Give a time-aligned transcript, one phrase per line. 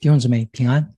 [0.00, 0.94] 弟兄姊妹平安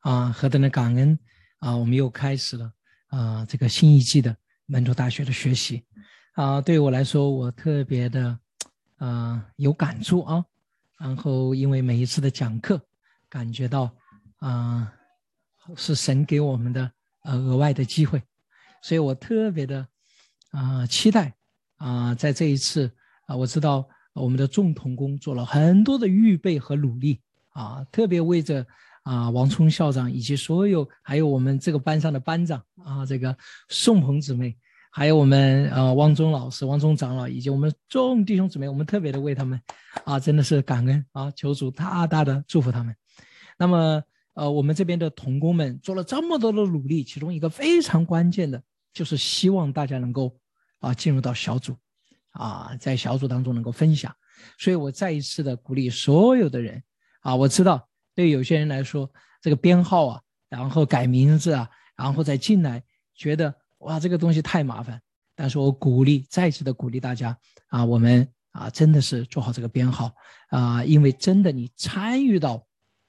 [0.00, 0.32] 啊！
[0.32, 1.18] 何等的感恩
[1.58, 1.76] 啊！
[1.76, 2.72] 我们又开始了
[3.08, 5.84] 啊这个新一季的门徒大学的学习
[6.32, 6.58] 啊！
[6.60, 8.38] 对于我来说，我特别的
[8.96, 10.44] 啊有感触啊！
[10.96, 12.80] 然后因为每一次的讲课，
[13.28, 13.94] 感觉到
[14.36, 14.92] 啊
[15.76, 16.90] 是神给我们的
[17.24, 18.22] 呃额外的机会，
[18.82, 19.86] 所以我特别的
[20.52, 21.34] 啊期待
[21.76, 22.90] 啊在这一次
[23.26, 27.20] 啊我知道我们的众同工做了很多的预备和努力。
[27.58, 28.64] 啊，特别为着
[29.02, 33.36] 啊王聪校长以及所有还有我们这个班上的班长啊，这个
[33.68, 34.56] 宋鹏姊妹，
[34.92, 39.60] 还有我们呃汪忠老师、汪忠长老以及我们众弟兄姊妹，我们特别的为他们
[40.04, 42.94] 啊，真的是感恩啊，求主大大的祝福他们。
[43.58, 44.00] 那么
[44.34, 50.38] 呃，我们这边的童工们做了这么多的努力，其中一个非常关键的就是希望大家能够
[50.78, 51.76] 啊进入到小组
[52.30, 54.14] 啊，在小组当中能够分享。
[54.60, 56.80] 所以我再一次的鼓励所有的人。
[57.28, 62.82] 啊，我知道，对有些人来说，这个编号啊，然后改名字啊，然后再进来，
[63.14, 64.98] 觉得哇，这个东西太麻烦。
[65.34, 70.10] 但是我鼓励，再次的鼓励大家啊，我们啊，真的是做好这个编号
[70.48, 72.66] 啊，因为真的你参与到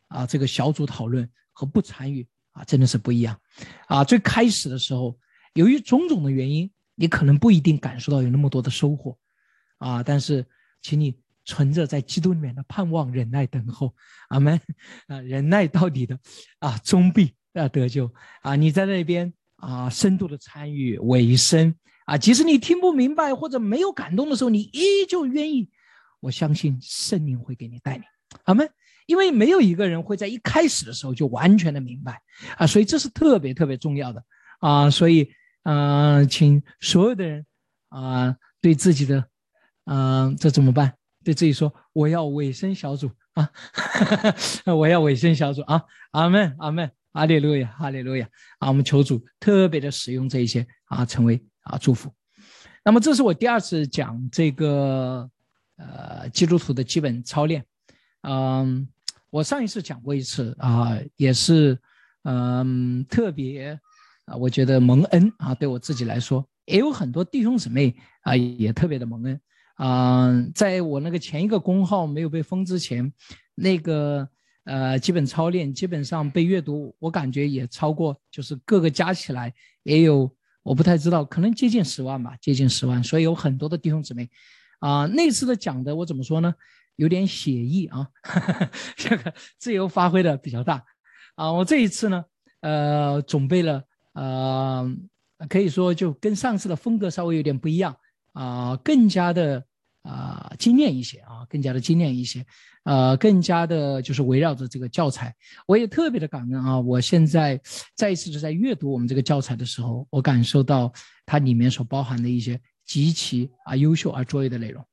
[0.10, 3.40] 啊这个小组讨论和不参与啊，真的是不一样
[3.88, 4.04] 啊。
[4.04, 5.18] 最开始的时候，
[5.54, 9.18] 由于种种的原因，你可能不一定感受到有那么多的收获
[9.78, 10.46] 啊，但是
[10.82, 11.18] 请你。
[11.50, 13.92] 存着在基督里面的盼望，忍耐等候，
[14.28, 14.62] 阿门
[15.08, 15.20] 啊！
[15.22, 16.20] 忍耐到底的
[16.60, 18.56] 啊，终必啊得救啊！
[18.56, 21.74] 你在那边啊，深度的参与尾声
[22.06, 25.68] 啊，即使你听不明白或者没有感动的时候，你依旧愿意。
[26.20, 28.04] 我相信圣灵会给你带领，
[28.44, 28.70] 阿门。
[29.08, 32.22] 因为没有一个人会在一开始的时候就完全的明白
[32.58, 34.24] 啊，所以这是特别特别重要的
[34.60, 34.88] 啊！
[34.92, 35.32] 所以
[35.64, 37.44] 嗯，请所有的人
[37.90, 39.26] 啊，对自己的
[39.86, 40.94] 嗯，这怎么办？
[41.30, 43.48] 对自己说：“我要委身小组啊，
[44.66, 48.28] 我要委身小组啊！”阿门，阿门，阿利路亚，哈利路亚！
[48.58, 52.12] 啊，我们求主特别的使用这一些啊，成为啊祝福。
[52.84, 55.30] 那么，这是我第二次讲这个
[55.76, 57.64] 呃基督徒的基本操练。
[58.24, 58.88] 嗯，
[59.30, 61.78] 我上一次讲过一次啊，也是
[62.24, 63.80] 嗯特别
[64.26, 69.40] 啊，我觉得蒙恩啊，对我自己来说，也有很多弟兄姊妹啊，也特别的蒙恩。
[69.82, 73.14] 嗯，在我那个前一个公号没有被封之前，
[73.56, 74.28] 那个
[74.66, 79.54] 呃基本操练基本上被阅读，我感觉也超过，就是各个加起来
[79.84, 80.30] 也有，
[80.64, 83.02] 我不太知道，可能接近十万吧，接近十万。
[83.02, 84.30] 所以有很多的弟兄姊妹，
[84.80, 86.54] 啊，那次的讲的我怎么说呢？
[86.98, 88.10] 有点写意啊，
[88.98, 90.84] 这个自由发挥的比较大。
[91.36, 92.26] 啊，我这一次呢，
[92.60, 94.94] 呃，准备了，呃，
[95.48, 97.96] 可以说就跟上次的风格稍微有点不一样
[98.34, 99.64] 啊，更加的。
[100.04, 102.46] 啊，精炼一些啊，更加的精炼一些，
[102.84, 105.36] 呃，更加的就是围绕着这个教材，
[105.68, 106.80] 我也特别的感恩啊！
[106.80, 107.60] 我现在
[107.96, 110.92] 再一次的在阅读我们这个教材的时候，我感受到
[111.26, 114.84] 它里面所包含的一些极其啊优秀而卓越的内容。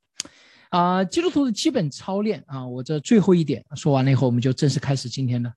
[0.70, 5.54] 啊，基督徒的基本操练啊，我这最后一点说完了以后，我们就正式开始今天的。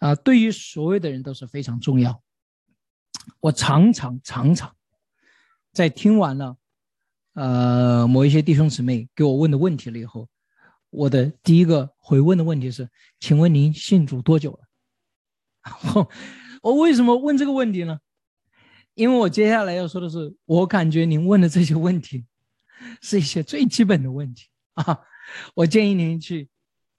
[0.00, 2.20] 啊，对于所有的人都是非常重要。
[3.38, 4.74] 我常常常常
[5.72, 6.56] 在听完了。
[7.40, 10.28] 呃，某一些弟兄姊妹给我问的问题了以后，
[10.90, 12.86] 我的第一个回问的问题是：
[13.18, 16.06] 请问您信主多久了？
[16.60, 17.98] 我为什么问这个问题呢？
[18.92, 22.26] 因为我接下来要说的是，我感觉您问的这些问题
[23.00, 25.00] 是一些最基本的问题啊。
[25.56, 26.50] 我建议您去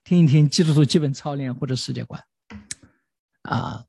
[0.04, 2.20] 听一听基督徒基本操练或者世界观
[3.44, 3.86] 啊。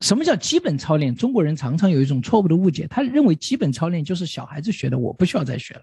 [0.00, 1.14] 什么叫基本操练？
[1.14, 5.82] 中国人常常有一种错误的误解，他认为基本操练就是小孩子学的，我不需要再学了。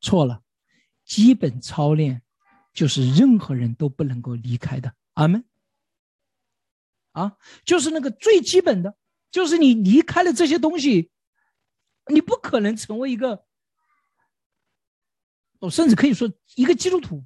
[0.00, 0.42] 错了，
[1.04, 2.22] 基本操练
[2.72, 4.94] 就是任何人都不能够离开的。
[5.14, 5.44] 阿门。
[7.12, 8.96] 啊，就是那个最基本的，
[9.30, 11.10] 就是你离开了这些东西，
[12.06, 13.44] 你不可能成为一个，
[15.58, 17.22] 我甚至可以说一个基督徒。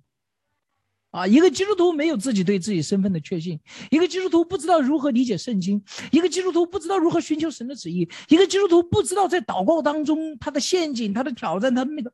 [1.13, 3.59] 啊，一个基督徒没有自己对自己身份的确信，
[3.91, 5.83] 一个基督徒不知道如何理解圣经，
[6.13, 12.13] 一个基督徒不知道如何寻求神的旨意，一个基督徒不知道在祷告当中他的陷阱、他的挑战、他的那个，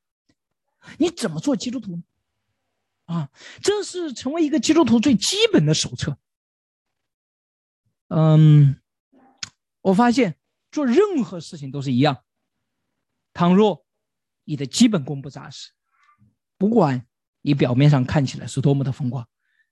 [0.98, 2.02] 你怎么做基督徒呢？
[3.06, 3.28] 啊，
[3.60, 6.16] 这是成为一个基督徒最基本的手册。
[8.06, 8.80] 嗯，
[9.80, 10.36] 我发现
[10.70, 12.22] 做任何事情都是一样，
[13.32, 13.84] 倘若
[14.44, 15.72] 你的基本功不扎实，
[16.56, 17.04] 不管。
[17.42, 19.28] 你表面上看起来是多么的风光，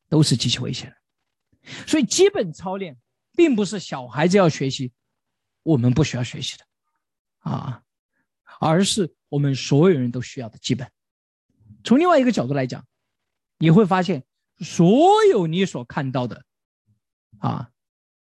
[0.08, 0.96] 都是极其危险的。
[1.87, 2.99] 所以，基本操练
[3.37, 4.93] 并不是小孩子要学习，
[5.62, 6.64] 我们不需要学习的，
[7.38, 7.82] 啊，
[8.61, 10.90] 而是我们所有人都需要的基本。
[11.84, 12.84] 从另外一个角度来讲，
[13.58, 14.25] 你会发现，
[14.58, 16.44] 所有你所看到的，
[17.38, 17.70] 啊，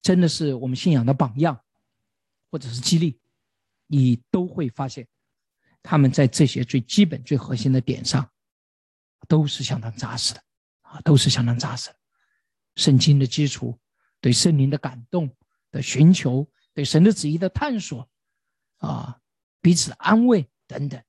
[0.00, 1.60] 真的是我们信仰的榜样，
[2.50, 3.18] 或者是激励，
[3.86, 5.06] 你都会发现，
[5.82, 8.28] 他们在这些最基本、最核心的点上，
[9.28, 10.42] 都是相当扎实的，
[10.82, 11.96] 啊，都是相当扎实的。
[12.76, 13.78] 圣经的基础，
[14.20, 15.30] 对圣灵的感动
[15.70, 18.08] 的寻求，对神的旨意的探索，
[18.78, 19.18] 啊，
[19.60, 21.02] 彼此安慰等等，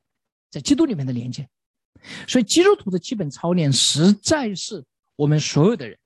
[0.49, 1.49] 在基督里面的连接。
[2.27, 4.85] 所以，基督徒的基本操练实在是。
[5.17, 5.97] 我们所有的人，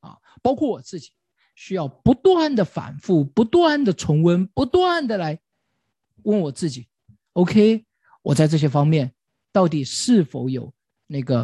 [0.00, 1.12] 啊，包括我自己，
[1.54, 5.38] 需要不断的反复、不断的重温、不断的来
[6.24, 6.88] 问我自己
[7.34, 7.86] ：OK，
[8.20, 9.14] 我在这些方面
[9.52, 10.74] 到底是否有
[11.08, 11.40] 那个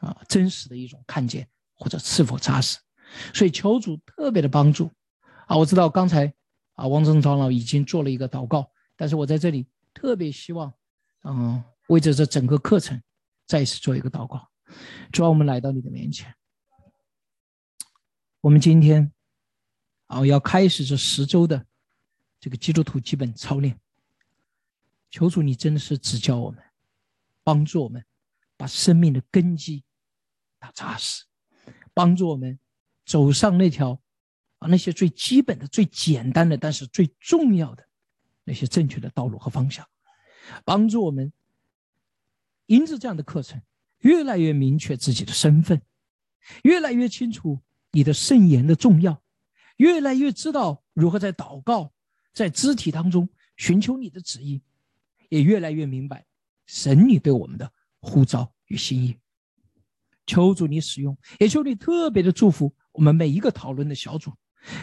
[0.00, 2.78] 啊真实的一种看见，或者是否扎实？
[3.32, 4.90] 所以求主特别的帮助
[5.46, 5.56] 啊！
[5.56, 6.34] 我知道刚才
[6.72, 10.74] 啊王正长老已经做了一个祷告，但是我在这里特别希望，
[11.22, 13.00] 嗯，为着这整个课程
[13.46, 14.48] 再次做一个祷告。
[15.12, 16.34] 主要我们来到你的面前。
[18.40, 19.12] 我们今天，
[20.06, 21.64] 啊，要开始这十周的
[22.40, 23.78] 这个基督徒基本操练。
[25.10, 26.60] 求主，你真的是指教我们，
[27.44, 28.04] 帮助我们
[28.64, 29.84] 把生命的根基
[30.58, 31.24] 打扎实，
[31.92, 32.58] 帮助我们
[33.04, 34.00] 走上那条
[34.58, 37.86] 啊那些最基本的、最简单的，但是最重要的
[38.42, 39.86] 那些正确的道路和方向，
[40.64, 41.30] 帮助我们
[42.64, 43.60] 因着这样的课程，
[43.98, 45.82] 越来越明确自己的身份，
[46.62, 47.60] 越来越清楚。
[47.90, 49.22] 你的圣言的重要，
[49.76, 51.92] 越来越知道如何在祷告、
[52.32, 53.28] 在肢体当中
[53.58, 54.62] 寻求你的旨意，
[55.28, 56.24] 也越来越明白
[56.64, 57.70] 神你对我们的
[58.00, 59.16] 呼召与心意。
[60.26, 64.32] 求主你使用，也求你特别的祝福我们每一个讨论的小组，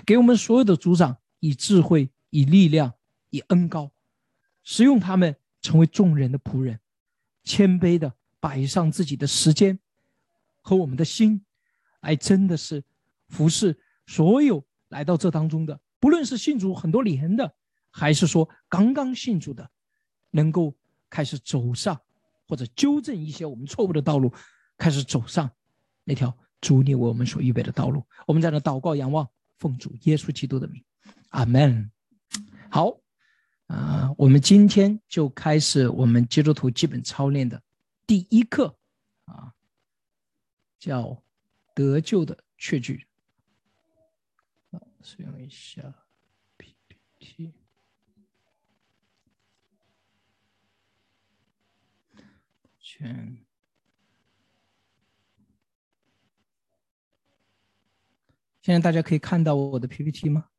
[0.05, 2.93] 给我们所有的组长以智慧、以力量、
[3.29, 3.91] 以恩高，
[4.63, 6.79] 使用他们成为众人的仆人，
[7.43, 9.79] 谦卑的摆上自己的时间
[10.61, 11.43] 和我们的心，
[12.01, 12.83] 来真的是。
[13.29, 17.55] 服侍所有来到这当中的，不论是信主很多年的，
[17.89, 19.71] 还是说刚刚信主的，
[20.31, 20.75] 能够
[21.09, 22.01] 开始走上
[22.51, 24.33] 或者纠正一些我们错误的道路，
[24.77, 25.49] 开始走上
[26.03, 28.05] 那条主你为我们所预备的道路。
[28.27, 29.25] 我们在那祷告、仰望、
[29.57, 30.83] 奉主耶稣基督的名，
[31.29, 31.89] 阿门。
[32.69, 32.99] 好，
[33.67, 37.63] 啊，我们今天就开始我们基督徒基本操练的
[38.05, 38.75] 第一课，
[39.23, 39.53] 啊，
[40.77, 41.23] 叫
[41.73, 43.07] 得救的确据。
[45.01, 45.81] 使用一下
[46.57, 47.60] PPT。
[53.01, 53.45] 嗯。
[58.61, 60.49] 现在大家可以看到我的 PPT 吗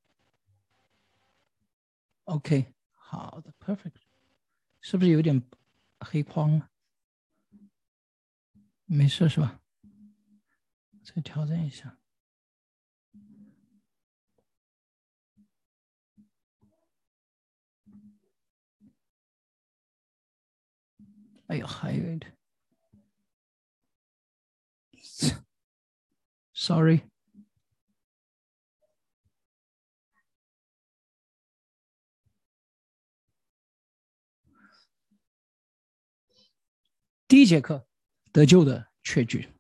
[2.25, 3.95] ？OK，好的，Perfect。
[4.81, 5.41] 是不是有点
[6.01, 6.71] 黑框啊？
[8.87, 9.61] 没事是吧？
[11.05, 12.02] 再调整一下。
[21.53, 22.35] 哎呦，还有一点
[26.55, 27.03] ，sorry。
[37.29, 37.87] 第一节课
[38.33, 39.51] 得救的确据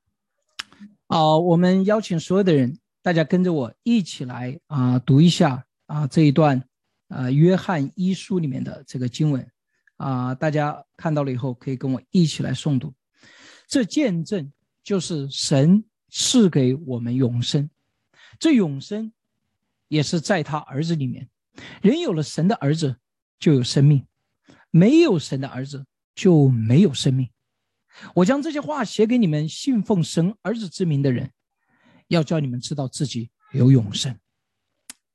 [1.09, 6.67] 啊，我们邀请所有的人，大家跟着我一起来啊，读一下啊这一段
[7.09, 9.52] 啊约翰一书里面的这个经文。
[10.03, 12.93] 啊，大家看到了以后，可以跟我一起来诵读。
[13.69, 17.71] 这见证就是神赐给我们永生，
[18.41, 19.13] 这永生
[19.87, 21.31] 也是在他儿子里面。
[21.83, 22.97] 人有了神的儿子，
[23.39, 24.01] 就有生命；
[24.73, 27.31] 没有神的儿子，就没有生命。
[28.17, 31.31] 我将这些话写给你们信奉神儿子之名的人，
[32.09, 34.19] 要叫你们知道自己有永生。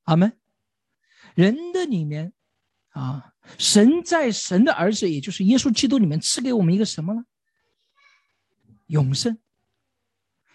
[0.03, 0.31] 阿门。
[1.35, 2.31] 人的里面。
[2.97, 7.23] 啊，神在神的儿子，也就是耶稣基督里面赐给我们一个什么呢？
[8.87, 9.37] 永生。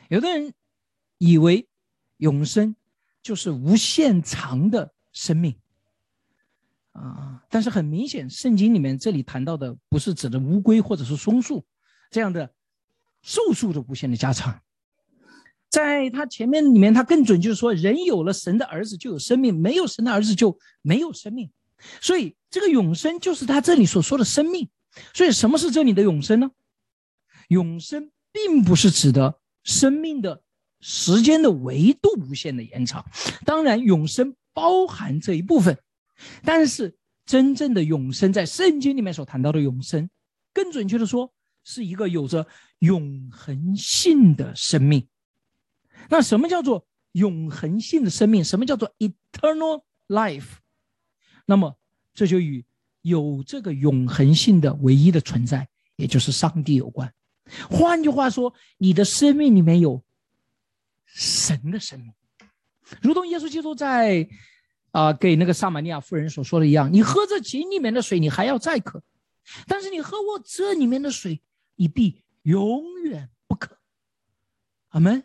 [0.09, 0.53] 有的人
[1.19, 1.69] 以为
[2.17, 2.75] 永生
[3.23, 5.57] 就是无限长的生命
[6.91, 11.65] 啊，但是很明显，圣经里面这里谈到的不是指的乌龟或者是松树
[12.11, 12.53] 这样的
[13.23, 14.61] 寿数的无限的加长，
[15.71, 21.49] 在他前面里面，他更准就是说，人有了神的儿子就有生命，没有神的儿子就没有生命。
[22.01, 24.69] 所以，这个永生就是他这里所说的生命。
[25.15, 26.51] 所以，什么是这里的永生呢？
[27.49, 30.43] 永生并不是指的生命的
[30.81, 33.05] 时间的维度无限的延长，
[33.45, 35.79] 当然，永生包含这一部分。
[36.45, 40.09] 但是，真正的永生，在圣经里面所谈到的永生，
[40.53, 41.33] 更准确的说，
[41.65, 42.47] 是一个有着
[42.81, 45.07] 永恒性的生命。
[46.09, 48.45] 那什么叫做永恒性的生命？
[48.45, 50.59] 什么叫做 eternal life？
[51.53, 51.77] 那么
[52.15, 52.65] 这就与
[53.03, 57.13] 有这个永恒性的唯一的存在，也就是上帝有关。
[57.69, 60.03] 换句话说，你的生命里面有
[61.05, 62.11] 神的生命，
[63.03, 64.27] 如同耶稣基督在
[64.93, 68.99] 啊给那个撒玛利亚妇人所说的一样：“你喝这井里面的水，你还要再渴；
[69.67, 71.43] 但是你喝我这里面的水，
[71.77, 73.77] 你必永远不渴。”
[74.89, 75.23] 阿门，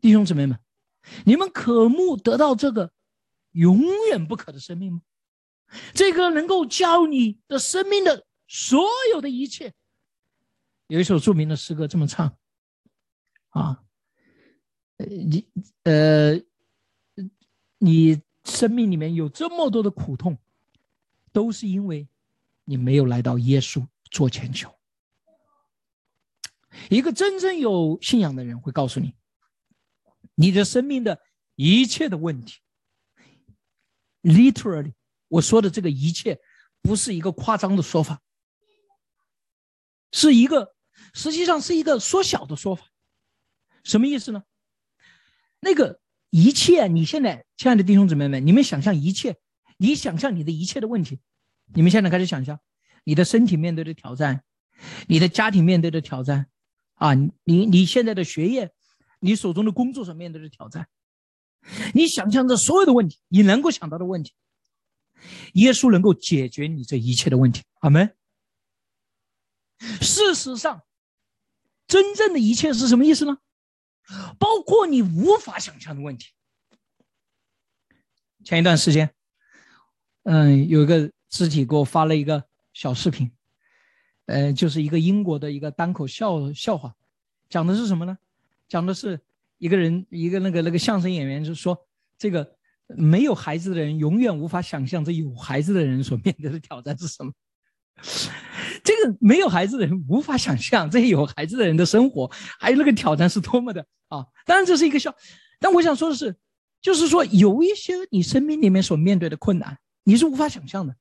[0.00, 0.56] 弟兄姊妹们，
[1.24, 2.92] 你们渴慕得到这个
[3.50, 5.00] 永远不渴的生命吗？
[5.92, 9.72] 这个能够教你的生命的所有的一切。
[10.86, 12.36] 有一首著名的诗歌这么唱：
[13.48, 13.82] 啊，
[14.98, 15.48] 你
[15.84, 16.40] 呃，
[17.78, 20.38] 你生命里面有这么多的苦痛，
[21.32, 22.06] 都是因为
[22.64, 24.72] 你没有来到耶稣做前求。
[26.90, 29.14] 一个真正有信仰的人会告诉你，
[30.34, 31.20] 你的生命的
[31.54, 32.60] 一切的问题
[34.22, 34.92] ，literally。
[35.34, 36.38] 我说的这个一切，
[36.80, 38.20] 不是一个夸张的说法，
[40.12, 40.74] 是一个
[41.12, 42.86] 实际上是一个缩小的说法。
[43.82, 44.44] 什么意思呢？
[45.58, 46.00] 那个
[46.30, 49.36] 一切，你现在亲爱的弟兄姊妹们，你们想象一切，
[49.76, 51.18] 你想象你的一切的问题，
[51.74, 52.60] 你们现在开始想象
[53.02, 54.44] 你的身体面对的挑战，
[55.08, 56.46] 你的家庭面对的挑战，
[56.94, 58.70] 啊，你你现在的学业，
[59.18, 60.86] 你手中的工作所面对的挑战，
[61.92, 64.32] 你想象着所有的问题，你能够想到的问题。
[65.54, 68.14] 耶稣能够解决你这一切的问题，阿门。
[70.00, 70.82] 事实上，
[71.86, 73.38] 真正的一切是什么意思呢？
[74.38, 76.32] 包括你无法想象的问题。
[78.44, 79.14] 前一段时间，
[80.24, 83.30] 嗯，有一个肢体给我发了一个小视频，
[84.26, 86.94] 呃，就是一个英国的一个单口笑笑话，
[87.48, 88.18] 讲的是什么呢？
[88.68, 89.20] 讲的是
[89.58, 91.86] 一个人，一个那个那个相声演员，就说
[92.18, 92.53] 这个。
[92.88, 97.32] 没有孩子的人永远无法想象这有孩子的人所面对的挑战是什么。
[98.82, 104.26] 这个没有孩子的人无法想象这些有孩子的人的生活，还有那个挑战是多么的啊！
[104.44, 105.14] 当然这是一个笑，
[105.58, 106.36] 但我想说的是，
[106.82, 110.94] 就是说有一些你生命里面所面对的困难，你是无法想象的。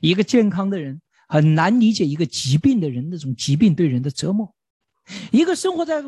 [0.00, 4.54] 一个健康的人很难理解一个疾病的人那种疾病对人的折磨，
[5.32, 6.02] 一个生活在。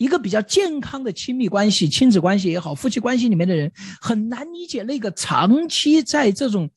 [0.00, 6.70] 一个比较健康的亲密关系、亲子关系也好，夫妻关系里面的人很难理解那个长期在这种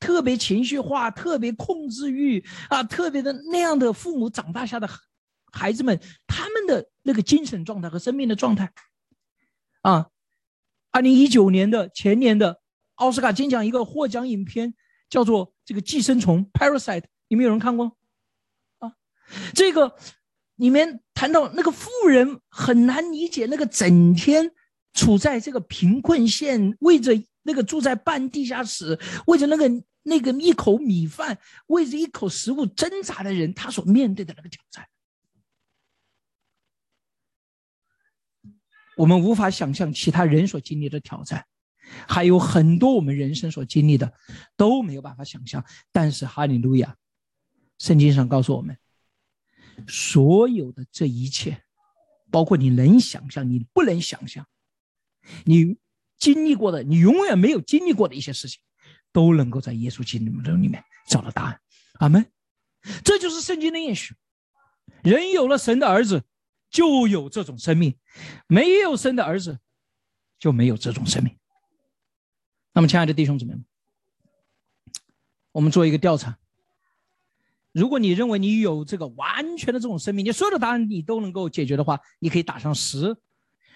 [0.00, 4.90] 特别情绪化、特别控制欲啊、特别的那样的父母长大下的
[5.52, 8.72] 孩子们，他们的那个精神状态和生命的状态。
[9.82, 10.08] 啊，
[10.90, 12.60] 二零一九年的前年的
[12.96, 14.74] 奥斯卡金奖一个获奖影片
[15.08, 17.96] 叫做《这个寄生虫》（Parasite），你们有人看过？
[18.78, 18.94] 啊，
[19.54, 19.96] 这个。
[20.56, 24.52] 里面谈到那个富人很难理解，那个整天
[24.92, 29.68] 处在这个贫困线，为着那个住在半地下室，为着那个
[30.02, 34.86] 那个一口米饭，为着一口食物挣扎的人，他所面对的那个挑战，
[38.96, 41.44] 我们无法想象其他人所经历的挑战，
[42.06, 44.12] 还有很多我们人生所经历的
[44.56, 45.64] 都没有办法想象。
[45.90, 46.94] 但是哈利路亚，
[47.78, 48.78] 圣经上告诉我们。
[49.88, 51.62] 所有的这一切，
[52.30, 54.46] 包括你能想象、你不能想象、
[55.44, 55.76] 你
[56.18, 58.60] 经历过的、你永远没有经历过的一些事情，
[59.12, 61.60] 都能够在耶稣基督里面找到答案。
[61.94, 62.26] 阿门。
[63.02, 64.14] 这就是圣经的应许。
[65.02, 66.22] 人有了神的儿子，
[66.70, 67.92] 就有这种生命；
[68.46, 69.58] 没有神的儿子，
[70.38, 71.34] 就没有这种生命。
[72.72, 73.64] 那么，亲爱的弟兄姊妹们，
[75.52, 76.38] 我们做一个调查。
[77.74, 83.16] 如果你认为你有这个完全的这种生命，你所有的答案你都能够解决的话，你可以打上十。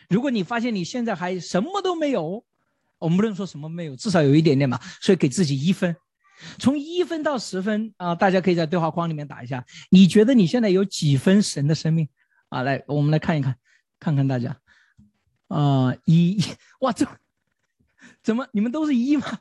[0.08, 2.44] 如果你发现你现在还什么都没有，
[2.98, 5.96] 我们不能说什么没有，至少有一点点吧，所以给自己一分。
[6.60, 9.66] 从一分到十分啊，大家可以在对话框里面打一下。
[9.90, 12.08] 你觉得你现在有几分神的生命
[12.50, 12.62] 啊？
[12.62, 13.58] 来，我们来看一看，
[13.98, 14.56] 看看大家
[15.48, 16.40] 啊，一
[16.78, 17.04] 哇，这
[18.22, 19.40] 怎么你们都是一吗？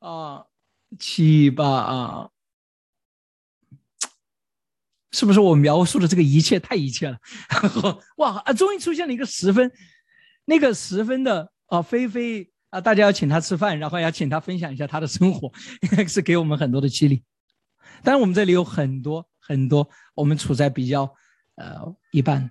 [0.00, 0.46] 啊。
[0.98, 2.30] 七八啊，
[5.12, 7.18] 是不是我描述的这个一切太一切了？
[8.18, 9.70] 哇啊，终于出现了一个十分，
[10.44, 17.22] 那个十分的啊，菲菲啊，大家要请他吃饭，然后要请他分享一下他的生活，应 该是给我们很多的激励。
[18.02, 21.14] 当然，我们这里有很多很多，我们处在比较
[21.56, 22.50] 呃一般。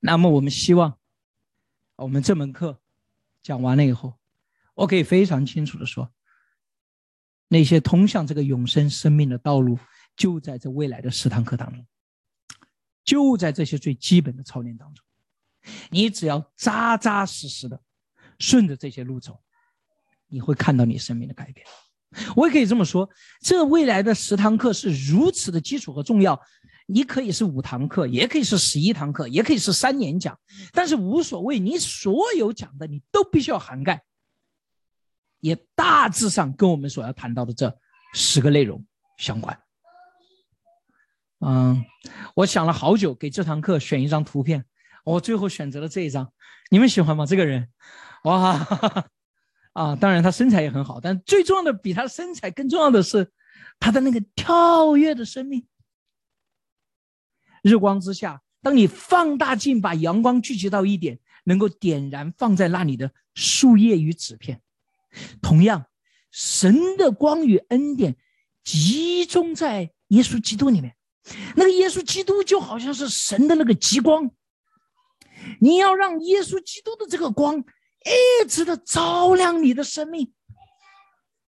[0.00, 0.98] 那么，我们希望
[1.96, 2.80] 我们这门课
[3.42, 4.18] 讲完了以后，
[4.74, 6.10] 我可以非常清楚的说。
[7.52, 9.76] 那些通向这个永生生命的道路，
[10.16, 11.84] 就在这未来的十堂课当中，
[13.04, 15.04] 就在这些最基本的操练当中。
[15.90, 17.78] 你只要扎扎实实的
[18.38, 19.40] 顺着这些路走，
[20.28, 21.66] 你会看到你生命的改变。
[22.36, 23.10] 我也可以这么说，
[23.42, 26.40] 这未来的十堂课是如此的基础和重要。
[26.86, 30.38] 你可以是五堂课，也可以是十一堂课，也可以是三年讲，
[30.72, 31.58] 但是无所谓。
[31.58, 34.02] 你所有讲的，你都必须要涵盖，
[35.40, 37.76] 也大致上跟我们所要谈到的这
[38.14, 38.84] 十个内容
[39.16, 39.58] 相关。
[41.40, 41.84] 嗯，
[42.34, 44.64] 我想了好久，给这堂课选一张图片，
[45.04, 46.30] 我最后选择了这一张。
[46.70, 47.24] 你们喜欢吗？
[47.24, 47.68] 这个人，
[48.24, 49.08] 哇，哈 哈
[49.72, 53.32] 啊，当然他身材也很好，但最重要的比他身材更重要的是
[53.78, 55.66] 他的那个跳跃的生命。
[57.62, 64.60] 日光之下，当你放大镜把阳光聚集到一点，能够点燃放在那里的树叶与纸片。
[65.42, 65.86] 同样，
[66.30, 68.16] 神的光与恩典
[68.64, 70.94] 集中在耶稣基督里面，
[71.56, 74.30] 那个耶稣基督就好像是神的那个极光。
[75.60, 80.32] 你要让耶稣基督的这个光一直的照亮你的生命。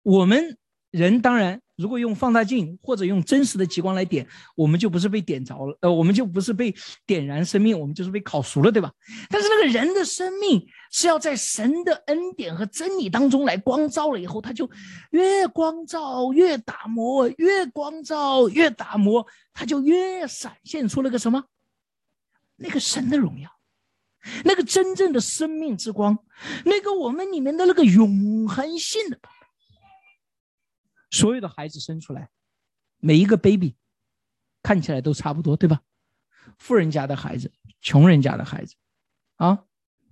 [0.03, 0.59] 我们
[0.91, 1.61] 人当然。
[1.77, 6.73] 如果用放大镜或者用真实的极光来点，我们就不是被点着了，呃，我们就不是被
[7.05, 8.93] 点燃生命，我们就是被烤熟了，对吧？
[9.29, 10.65] 但是那个人的生命
[10.97, 14.71] 是要在神的恩典和真理当中来光照了以后，他就
[15.11, 21.47] 越光照越打磨，越光照越打磨，他就越闪现出了个什么？
[22.55, 23.51] 那个神的荣耀，
[24.45, 26.17] 那个真正的生命之光，
[26.65, 29.19] 那个我们里面的那个永恒性的。
[31.11, 32.31] 所有的孩子生出来，
[32.99, 33.75] 每一个 baby
[34.63, 35.81] 看起来都差不多，对吧？
[36.57, 38.77] 富人家的孩子，穷人家的孩子，
[39.35, 39.65] 啊，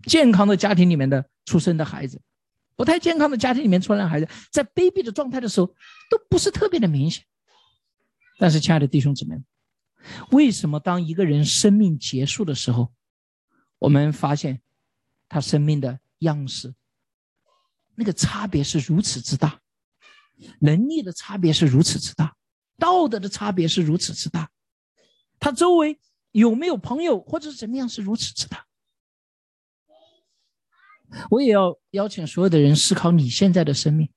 [0.07, 2.21] 健康的家庭里面的出生的孩子，
[2.77, 5.67] 不太健康的家庭里面出来的孩子，在卑鄙的状态的时候
[6.11, 7.25] 都不是特别的明显。
[8.39, 9.41] 但是，亲爱的弟兄姊妹，
[10.31, 12.93] 为什么当一个人生命结束的时候，
[13.79, 14.61] 我们发现
[15.29, 16.75] 他生命的样式
[17.95, 19.61] 那个差别是如此之大？
[20.59, 22.35] 能力的差别是如此之大，
[22.79, 24.51] 道德的差别是如此之大，
[25.39, 26.01] 他周围
[26.33, 28.67] 有没有朋友或者是怎么样是如此之大。
[31.31, 34.11] 我也要邀请所有的人思考你现在的生命。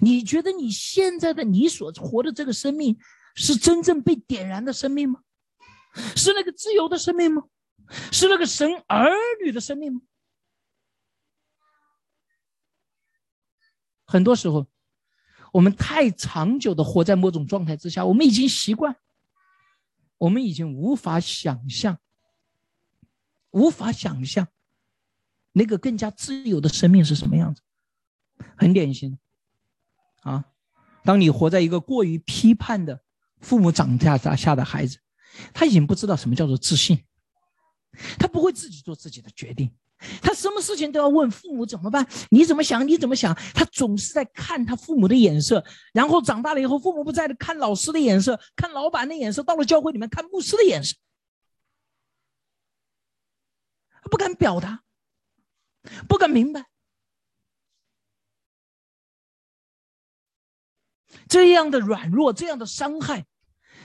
[0.00, 2.98] 你觉得你现在的你所活的这个生命
[3.34, 5.22] 是真正被点燃的生命吗？
[6.14, 7.42] 是那个自由的生命吗？
[8.12, 9.10] 是那个神儿
[9.44, 10.00] 女的生命吗？
[14.04, 14.66] 很多时候，
[15.52, 18.96] 我们太长久的活在某种状态之下，我们已经习惯，
[20.18, 21.98] 我们已经无法想象，
[23.50, 24.46] 无法想象
[25.52, 27.62] 那个更加自由的生命是什么样子。
[28.56, 29.18] 很典型，
[30.22, 30.44] 啊，
[31.04, 33.02] 当你活在一个过于批判的
[33.40, 34.98] 父母长大下的孩子，
[35.52, 37.04] 他已经不知道什么叫做自信，
[38.18, 39.70] 他不会自己做自己的决定。
[40.22, 42.08] 他什么事情都要问父母怎么办？
[42.30, 42.88] 你怎么想？
[42.88, 43.34] 你怎么想？
[43.54, 50.96] 他总是在看他父母的眼色，然后长大了以后，父母不在了，看老师的眼色，看老板的眼色，到了教会里面看牧师的眼色，
[54.02, 54.82] 他不敢表达，
[56.08, 56.66] 不敢明白，
[61.28, 63.26] 这样的软弱，这样的伤害，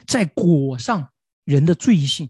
[0.05, 2.29] 在裹上人的罪性，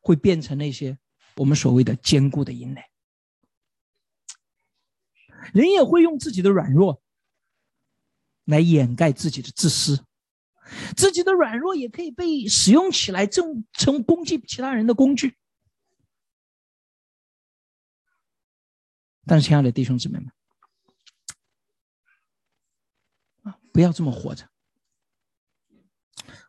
[0.00, 0.98] 会变成那些
[1.36, 2.82] 我们所谓的坚固的阴垒。
[5.54, 7.02] 人也会用自己的软弱
[8.44, 10.04] 来掩盖自己的自私，
[10.96, 15.38] 自己的软弱也可以被使用起来，成成攻击其他人的工具。
[19.30, 20.32] 但是，亲爱的弟兄姊妹们，
[23.42, 24.50] 啊，不要这么活着，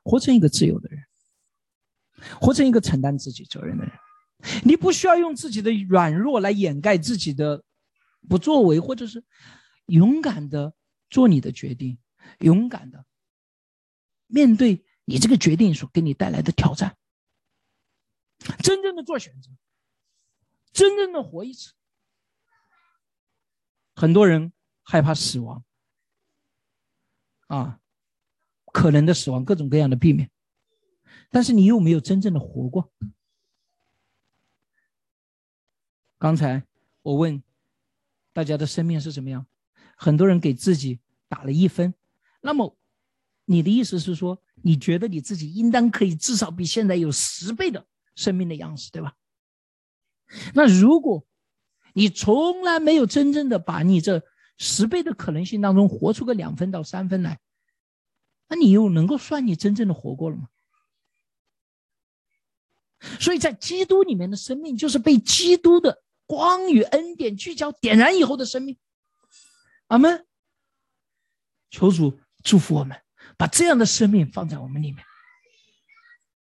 [0.02, 1.06] 活成一个自由的人，
[2.42, 3.94] 活成一个承担自己责任的人。
[4.64, 7.64] 你不需要用自己的软弱来掩盖自己的。
[8.28, 9.24] 不作为，或者是
[9.86, 10.74] 勇敢的
[11.10, 12.00] 做你的决定，
[12.40, 13.06] 勇敢的
[14.26, 16.98] 面对你这个决定所给你带来的挑战，
[18.64, 19.52] 真正的做选择，
[20.72, 21.74] 真正的活一次。
[23.96, 24.52] 很多人
[24.84, 25.64] 害怕死亡，
[27.48, 27.80] 啊，
[28.72, 30.30] 可能的死亡，各种各样的避免，
[31.30, 32.92] 但是你有没有真正的活过？
[36.18, 36.64] 刚才
[37.02, 37.42] 我问。
[38.34, 39.46] 大家的生命是怎么样？
[39.98, 41.94] 很多人给自己打了一分，
[42.40, 42.78] 那么
[43.44, 49.18] 你的意思是说，你觉得你自己应当可以至少比现在有十倍的生命的样子，对吧？
[50.54, 51.28] 那如果
[51.94, 54.24] 你从来没有真正的把你这
[54.58, 57.40] 十倍的可能性当中活出个两分到三分来，
[58.48, 60.48] 那你又能够算你真正的活过了吗？
[63.20, 68.78] 所以在基督里面的生命，就是被基督的光与恩典聚焦点燃以后的生命。
[69.88, 70.26] 阿门。
[71.72, 73.02] 求主祝福我们，
[73.38, 75.04] 把这样的生命放在我们里面。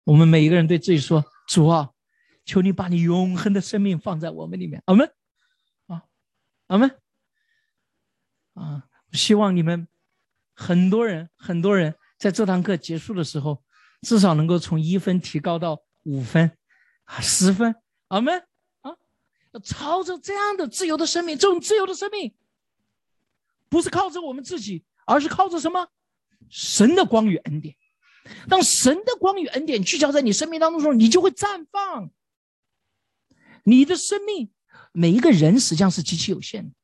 [0.04, 1.92] 我们每一个人对自己说：“主啊，
[2.46, 5.10] 求你把你永恒的生命放在我们里面。”阿门。
[6.70, 7.00] 啊，阿门。
[8.54, 9.88] 啊，希望你们
[10.54, 13.64] 很多人，很多人在这堂课结束的时候，
[14.02, 16.58] 至少能够从一分提高到五分，
[17.04, 17.76] 啊，十分。
[18.08, 18.40] 阿门。
[18.82, 18.96] 啊，
[19.52, 22.36] 要朝着这样的自由的生命，这种自由的生命，
[23.68, 24.86] 不是靠着我们自己。
[25.06, 25.90] 而是靠着什么？
[26.50, 27.76] 神的光与恩典。
[28.48, 32.12] 当神的光与恩典聚焦在你生命当中的时候，你就会绽放。
[33.64, 34.52] 你的生命，
[34.92, 36.76] 每一个人实际上是极其有限的。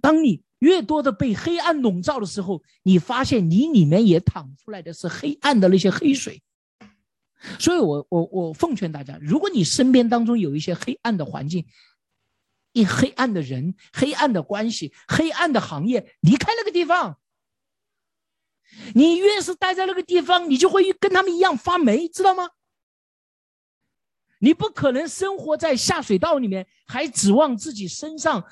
[0.00, 6.42] 当你越多的被黑暗笼罩的时候，你发现你里面也淌出来的是黑暗的那些黑水。
[7.58, 11.66] 所以我我我奉劝大家，如果你身边当中有一些黑暗的环境，
[12.72, 17.18] 一黑暗的人，黑暗的关系，黑暗的行业，离开那个地方。
[18.94, 22.48] 你越是待在那个地方，你就会跟他们一样发霉，知道吗？
[24.38, 28.44] 你不可能生活在下水道里面，还指望自己身上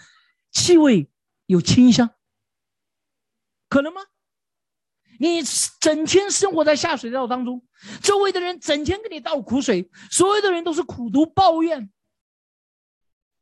[0.50, 1.10] 气味
[1.46, 2.10] 有清香，
[3.68, 4.00] 可能吗？
[5.18, 5.42] 你
[5.80, 7.64] 整天生活在下水道当中，
[8.02, 11.90] 周围的人整天给你倒苦水，所有的人都是苦读抱怨，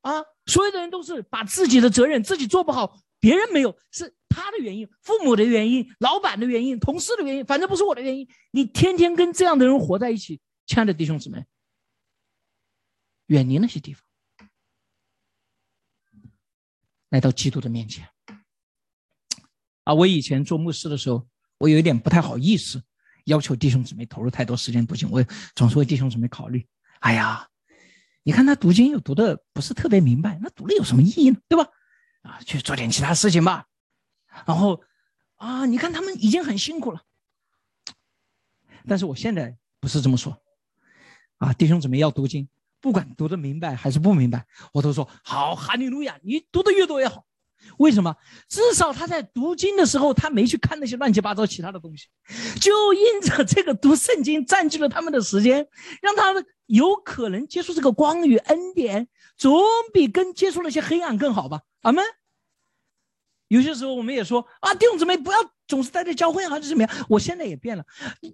[0.02, 0.24] 啊。
[0.46, 8.28] 所有的人都是把自己的责任自己做不好，别人没有是他的原因，父母的原因，老板的原因，同事的原因，反正不是我的原因。
[8.50, 11.46] 你天天跟这样的人活在一起，亲爱的弟兄姊妹，
[13.32, 14.04] 远离那些地方，
[17.08, 18.06] 来到基督的面前。
[19.84, 21.26] 啊，我以前做牧师的时候，
[21.58, 22.82] 我有一点不太好意思，
[23.24, 26.68] 要求弟兄姊妹投入太多时间读经，我总是为弟兄姊妹考虑。
[27.00, 27.48] 哎呀。
[28.24, 31.40] 你看他读经又读的不是特别明白，那读了有什么意义呢？
[31.48, 31.68] 对吧？
[32.20, 33.66] 啊，去做点其他事情吧。
[34.46, 34.80] 然后，
[35.34, 37.02] 啊，你看他们已经很辛苦了。
[38.86, 40.40] 但是我现在不是这么说，
[41.38, 42.48] 啊，弟兄姊妹要读经，
[42.82, 47.24] 不管读的明白还是不明白，我都说好，哈利路亚，你读的越多越好。
[47.78, 48.16] 为什么？
[48.48, 52.08] 至少他在读经的时候，他没去看那些乱七八糟其他的东西，
[52.60, 55.68] 就因着这个读圣经占据了他们的时间，
[56.02, 59.62] 让他们有可能接触这个光与恩典，总
[59.94, 61.60] 比跟接触那些黑暗更好吧？
[61.82, 62.04] 阿门。
[63.52, 65.38] 有些时候我们也说啊，弟兄姊妹不要
[65.68, 67.06] 总是待在教会还是怎么样？
[67.06, 67.84] 我现在也变了，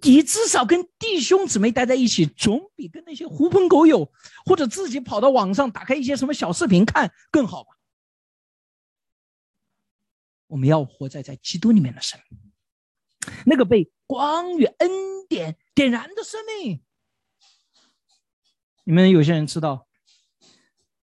[0.01, 4.09] 你至少跟弟兄姊妹待在一起，总比跟那些狐朋狗友
[4.45, 7.71] 或者自己跑到网上打开一些什么小视频看更好吧？
[10.47, 12.39] 我们要活在在基督里面的生命，
[13.45, 14.89] 那个被光与恩
[15.27, 16.81] 典点燃的生命。
[18.85, 19.85] 你们有些人知道，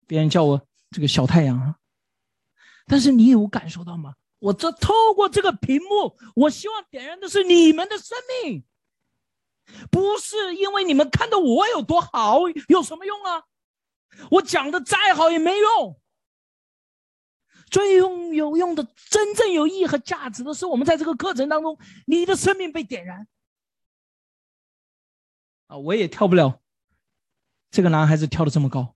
[0.07, 1.77] 别人叫我这个小太阳啊，
[2.87, 4.15] 但是你有感受到吗？
[4.39, 8.65] 我这透过这个屏幕，我希望点燃的是你们的生命，
[9.91, 13.45] 不是因为你们看到我有多好，有什么用啊？
[14.31, 16.01] 我讲的再好也没用。
[17.69, 23.27] 最用有用的、真正有意义和价值的是，我们在这个课程当中，你的生命被点燃。
[25.67, 26.61] 啊，我也跳不了，
[27.71, 28.95] 这个男孩子跳的这么高。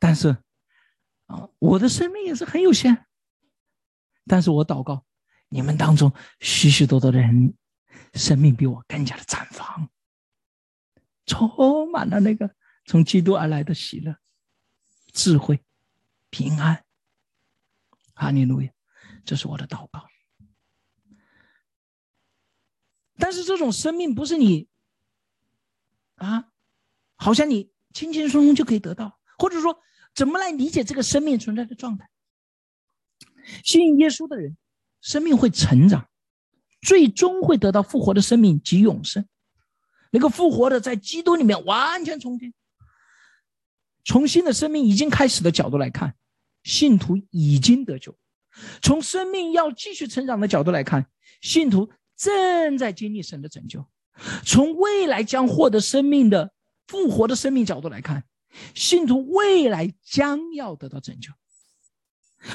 [0.00, 0.36] 但是，
[1.28, 3.06] 啊，我的生命也是很有限。
[4.26, 5.06] 但是我祷告，
[5.48, 7.54] 你们当中许许多多的人，
[8.12, 9.88] 生命比我更加的绽放，
[11.24, 14.16] 充满了那个从基督而来的喜乐、
[15.12, 15.64] 智慧。
[16.30, 16.84] 平安，
[18.12, 18.70] 哈利路亚，
[19.24, 20.06] 这是我的祷告。
[23.16, 24.68] 但是这种生命不是你
[26.16, 26.52] 啊，
[27.16, 29.80] 好像你轻轻松松就可以得到，或者说
[30.18, 32.10] 怎么来理解这个生命存在的状态？
[33.62, 34.56] 信耶稣的人，
[35.00, 36.08] 生命会成长，
[36.82, 39.28] 最终会得到复活的生命及永生。
[40.10, 42.52] 那个复活的，在基督里面完全重建。
[44.04, 46.16] 从新的生命已经开始的角度来看，
[46.64, 48.10] 信徒已经得救；
[48.82, 51.06] 从生命要继续成长的角度来看，
[51.40, 53.82] 信徒正在经历神的拯救；
[54.44, 56.50] 从未来将获得生命的
[56.88, 58.24] 复活的生命角度来看，
[58.74, 61.32] 信徒未来将要得到拯救。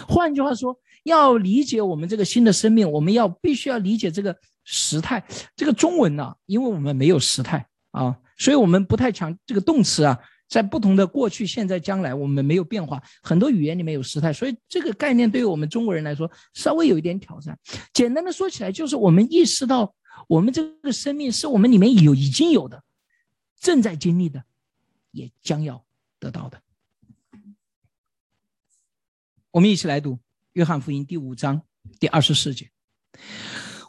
[0.08, 5.26] 换句话说，要理解我们这个新的生命，我们要必须要理解这个时态。
[5.56, 10.20] 这个中文呢，因为我们没有时态啊，所以我们不太强这个动词啊。
[10.50, 13.02] 在不同的过去、现在、将来，我们没有变化。
[13.24, 17.58] 很多语言里面有时态，所以这个概念对于我们中国人来说稍微有一点挑战。
[17.92, 19.96] 简单的说起来，就是我们意识到
[20.28, 22.84] 我们这个生命是我们里面有已经有的，
[23.60, 24.44] 正在经历的，
[25.10, 25.84] 也将要
[26.24, 26.62] 得到的。
[29.52, 30.14] 我们一起来读
[30.54, 31.62] 《约翰福音》第五章
[32.00, 32.72] 第二十四节。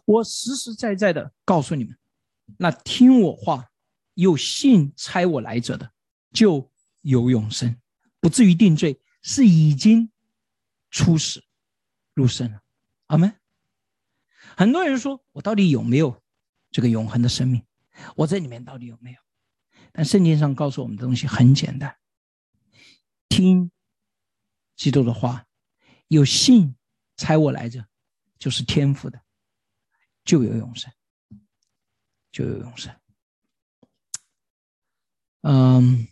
[0.04, 1.96] 我实实在在的告诉你们，
[2.58, 3.70] 那听我话
[4.14, 5.92] 又信差我来者的，
[6.32, 6.68] 就
[7.02, 7.76] 有永生，
[8.18, 10.10] 不至于定罪，是已经
[10.90, 11.44] 出死
[12.14, 12.60] 入生了。
[13.06, 13.32] 阿门。
[14.56, 16.20] 很多人说我到底有没有
[16.72, 17.62] 这个永恒的生命？
[18.16, 19.18] 我这里面到底有没有？
[19.92, 21.96] 但圣经上告诉我们的东西很简单：
[23.34, 23.72] 听
[24.76, 25.44] 基督的话，
[26.06, 26.76] 有信
[27.16, 27.84] 差我来着，
[28.38, 29.20] 就是天赋的，
[30.24, 30.92] 就有永生，
[32.30, 32.94] 就有永生。
[35.40, 36.06] 嗯，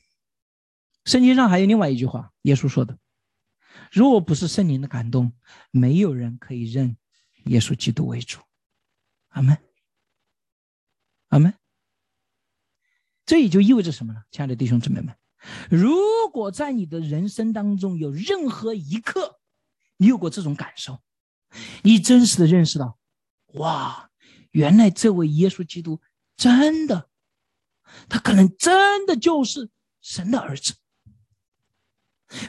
[1.04, 2.98] 圣经上还有另外一句话，耶稣说的
[3.92, 5.32] ：“如果不是圣灵的感动，
[5.70, 6.96] 没有人可以认。”
[7.46, 8.40] 耶稣基督为主，
[9.28, 9.56] 阿门，
[11.28, 11.54] 阿门。
[13.24, 14.24] 这也就意味着什么呢？
[14.32, 15.16] 亲爱的弟兄姊妹们，
[15.70, 15.96] 如
[16.32, 19.40] 果在你的人生当中有任何一刻，
[19.96, 21.00] 你有过这种感受，
[21.82, 22.98] 你真实的认识到，
[23.54, 24.10] 哇，
[24.50, 26.00] 原来这位耶稣基督
[26.36, 27.10] 真的，
[28.08, 30.74] 他可能真的就是神的儿子，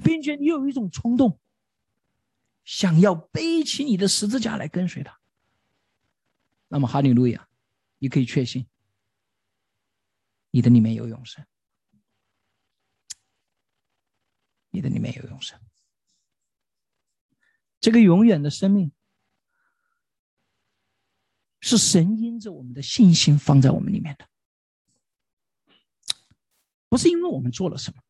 [0.03, 1.39] 并且你有一种冲动。
[2.65, 5.19] 想要背起你的十字架来跟随他，
[6.69, 7.49] 那么哈利路亚，
[7.99, 8.65] 你可以确信，
[10.49, 11.45] 你的里面有永生，
[14.73, 15.59] 你的里面有永生。
[17.79, 18.91] 这个永远的生命，
[21.59, 24.27] 是神因着我们的信心放在我们里面的，
[26.89, 28.01] 不是因为我们做了什么，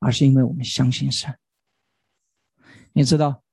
[0.00, 1.38] 而是因为我们相信神。
[2.92, 3.44] 你知道，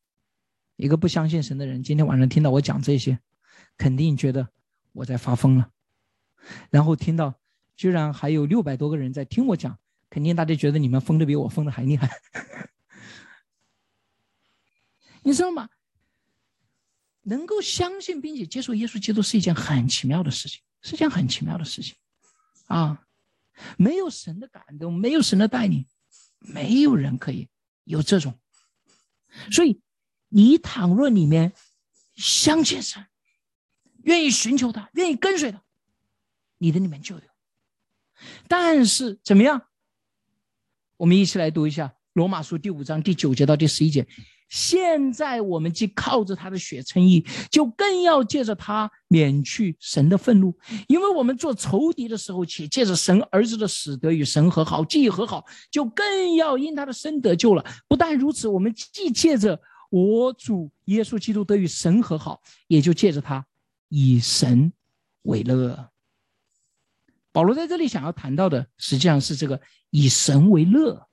[0.78, 3.19] 一个不相信神的人，今天晚上听到我讲这些，
[3.78, 4.50] 肯定觉得
[4.93, 5.72] 我在发疯了。
[6.72, 7.39] 然后听到，
[7.76, 12.10] 居然还有六百多个人在听我讲，肯定大家觉得你们疯的比我疯的还厉害。
[15.24, 15.69] 你知道吗？
[17.24, 21.95] 能够相信并且接受耶稣基督是一件很奇妙的事情，是件很奇妙的事情，
[22.65, 23.06] 啊，
[23.78, 25.86] 没有神的感动，没有神的带领，
[26.39, 27.48] 没有人可以
[27.84, 28.39] 有这种。
[29.52, 29.80] 所以，
[30.30, 31.54] 你倘若里面
[32.15, 33.06] 相信神，
[34.04, 35.62] 愿意寻求他，愿意跟随他，
[36.58, 37.22] 你的里面就有。
[38.48, 39.68] 但是怎么样？
[40.99, 44.05] 我们一起来读一下《罗马书》第五章第九节到第十一节。
[44.49, 50.53] 现在我们既靠着他的血称义，就更要借着他免去神的愤怒，
[50.89, 57.63] 因为我们做仇敌的时候，且借着神儿子的死得与神和好，既和好，就更要因他的生得救了。
[57.88, 59.57] 不但如此，我们既借着
[59.89, 63.45] 我主耶稣基督得与神和好，也就借着他
[63.88, 64.73] 以神
[65.21, 65.88] 为乐。
[67.39, 71.08] 保罗在这里想要谈到的，实际上是这个以神为乐。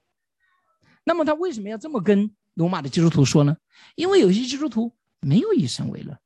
[1.04, 2.34] 那么他为什么要这么跟？
[2.54, 3.56] 罗马的基督徒说呢，
[3.94, 6.18] 因为有些基督徒没有以神为乐，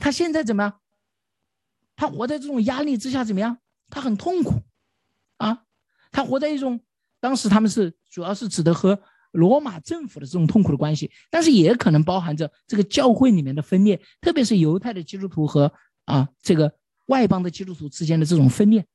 [0.00, 0.80] 他现在怎么样？
[1.94, 3.58] 他活在这种压力之下怎么样？
[3.90, 4.62] 他很痛苦，
[5.36, 5.64] 啊，
[6.10, 6.80] 他活在一种
[7.20, 8.98] 当时他们是主要是指的和
[9.32, 15.70] 罗马政府的这种痛苦的关系，但是也可能包含着这个教会里面的分裂，特别是犹太的基督徒和
[16.04, 16.72] 啊这个
[17.06, 18.86] 外邦的基督徒之间的这种分裂，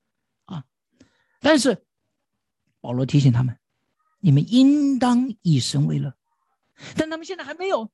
[1.44, 1.84] 但是
[2.82, 3.56] 保罗提醒他们，
[4.20, 6.16] 你们应当以神为乐。
[6.96, 7.92] 但他们现在还没有，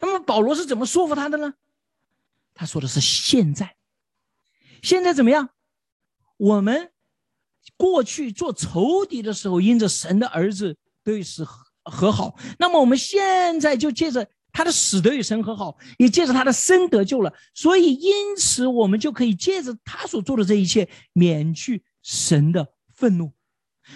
[0.00, 1.54] 那么保罗是怎么说服他的呢？
[2.54, 3.76] 他说的是现在，
[4.82, 5.50] 现在怎么样？
[6.36, 6.90] 我们
[7.76, 11.44] 过去做仇敌的时候，因着神的儿子得与死
[11.84, 17.32] 和好，那么我们现在就借着他的死得与神和好，也借着他的生得救了。
[17.54, 23.32] 所以因此我们就可以借着他所做的这一切，免去神的愤怒。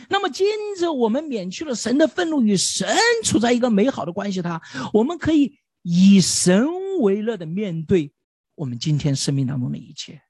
[0.09, 0.45] 那么，接
[0.79, 2.89] 着我们免去了神的愤怒，与神
[3.25, 4.41] 处在一个美好的关系。
[4.41, 4.63] 他，
[4.93, 6.67] 我们可以以神
[7.01, 8.13] 为乐的面对
[8.55, 10.23] 我们今天生命当中的一切。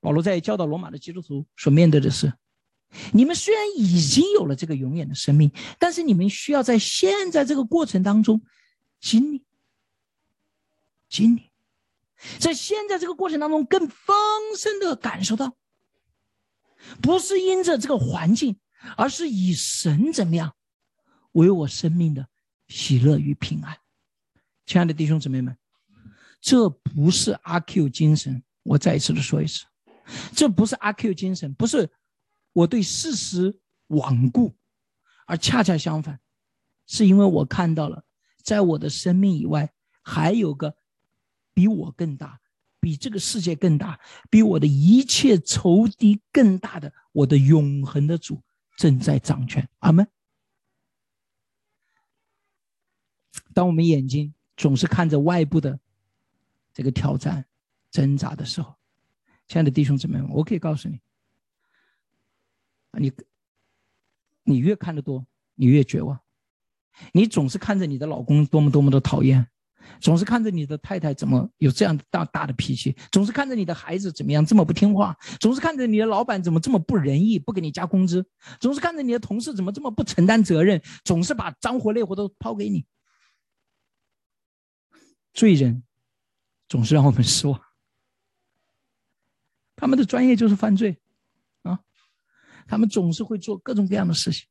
[0.00, 2.32] 保罗在教导罗马的基督徒所面对的是：
[3.12, 8.42] 你们虽然已经有了这个永远的生命，但是你们需要在现在这个过程当中
[9.00, 9.44] 经历、
[11.08, 11.51] 经历，
[12.38, 14.16] 在现在这个过程当中更丰
[14.56, 15.56] 盛的感受到。
[17.00, 18.58] 不是因着这个环境，
[18.96, 20.54] 而是以神怎么样
[21.32, 22.26] 为我生命的
[22.68, 23.76] 喜乐与平安。
[24.66, 25.56] 亲爱的弟兄姊妹们，
[26.40, 28.42] 这不是阿 Q 精神。
[28.64, 29.64] 我再一次的说一次，
[30.34, 31.90] 这不是阿 Q 精神，不是
[32.52, 33.58] 我对事实
[33.88, 34.54] 罔顾，
[35.26, 36.20] 而恰恰相反，
[36.86, 38.04] 是因为我看到了，
[38.42, 40.76] 在我的生命以外，还有个
[41.54, 42.40] 比我更大、
[42.80, 48.42] 比这个世界更大，比我的一切仇敌更大的，我的永恒的主
[48.76, 49.68] 正在掌权。
[49.78, 50.06] 阿门。
[53.54, 55.78] 当我们眼睛总是看着外部的
[56.72, 57.44] 这个挑战、
[57.90, 58.74] 挣扎的时候，
[59.46, 61.00] 亲爱的弟兄姊妹们，我可以告诉你，
[62.92, 63.12] 你
[64.42, 66.18] 你越看得多，你越绝望。
[67.12, 69.46] 你总是看着你的老公多么多么的讨厌。
[70.00, 78.24] 总是看着你的太太怎么有这样大大的脾气，总是看着你的孩子怎么样这么不听话，总是看着你的老板怎么这么不仁义，不给你加工资，
[78.60, 82.84] 总是看着你的同事怎么这么不承担责任，总是把脏活累活都抛给你。
[85.32, 85.82] 罪人
[86.68, 87.60] 总是让我们失望，
[89.76, 91.00] 他们的专业就是犯罪
[91.62, 91.80] 啊，
[92.66, 94.46] 他们总是会做各种各样的事情。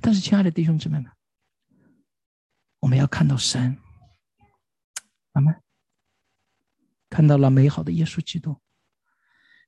[0.00, 1.12] 但是，亲爱的弟兄姊妹们，
[2.80, 3.76] 我们要看到神。
[5.36, 5.54] 他们
[7.10, 8.58] 看到了美好的耶稣基督，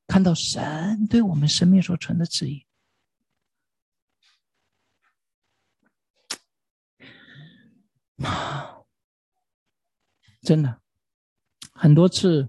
[0.07, 2.67] 看到神对我们生命所存的旨意。
[10.41, 10.81] 真的，
[11.75, 12.49] 很多次，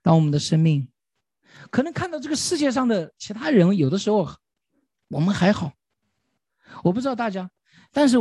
[0.00, 0.88] 当我们的生命
[1.72, 4.32] 可能看到这个世界上的其他人，有的时候
[5.08, 5.72] 我们还好，
[6.84, 7.50] 我不知道大家，
[7.90, 8.16] 但是。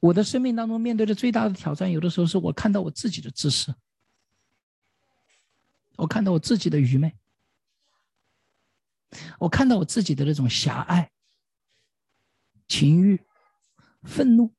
[0.00, 3.74] 我的生命当中面对的最大的挑战，有的时候是我看到我自己的自私，
[5.96, 7.18] 我看到我自己的愚昧，
[9.40, 11.10] 我看到我自己的那种狭隘、
[12.68, 13.20] 情欲、
[14.04, 14.54] 愤怒。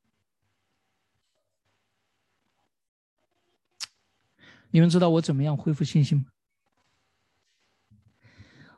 [4.72, 6.26] 你们知道我怎么样恢复信心吗？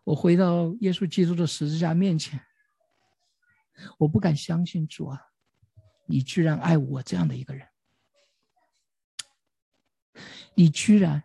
[0.03, 2.39] 我回到耶稣基督的十字架面前，
[3.97, 5.30] 我不敢相信主啊！
[6.11, 7.65] 你居然爱我这样的一个人，
[10.53, 11.23] 你居然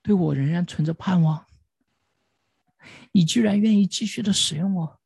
[0.00, 1.46] 对我仍然存着盼望，
[3.12, 5.00] 你居然愿意继续的使用我，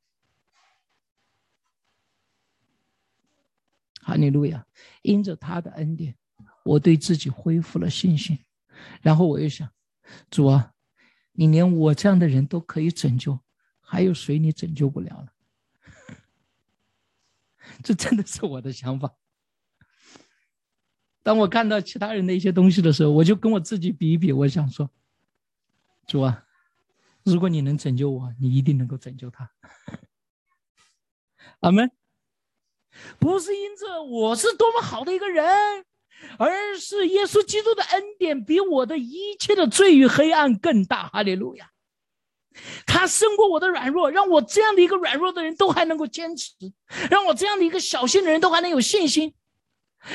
[4.01, 4.65] 哈利路亚！
[5.03, 6.17] 因着他的恩典，
[6.65, 8.39] 我对自己恢复了信心。
[9.03, 9.69] 然后我又想，
[10.31, 10.73] 主啊，
[11.33, 13.41] 你连我这样的人都可以拯救，
[13.81, 15.34] 还有谁你拯救不了了？
[17.83, 19.15] 这真的是我的想法。
[21.23, 24.33] 当我看到其他人的一些东西的时候，我就跟我自己比一比。
[24.33, 24.91] 我想说，
[26.07, 26.45] 主啊，
[27.23, 29.51] 如果你能拯救我，你一定能够拯救他。
[31.61, 31.91] 阿门。
[33.19, 35.45] 不是因着我是多么好的一个人，
[36.39, 41.09] 而是耶稣基督的恩典比我的一切的罪与黑暗更大。
[41.09, 41.71] 哈利路亚。
[42.87, 46.53] 他胜过我的软弱，让我这样的一个软弱的人都还能够坚持，
[47.11, 49.35] 让我这样的一个小心的人都还能有信心，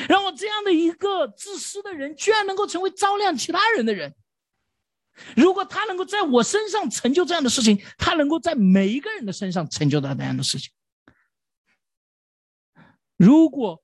[0.07, 4.15] 让我这样的一个自私的人居然能够成为照亮其他人的人。
[5.35, 10.71] 如果他能够在我身上成就这样的事情，他能够在每一个人的身上成就到那样的事情。
[13.17, 13.83] 如果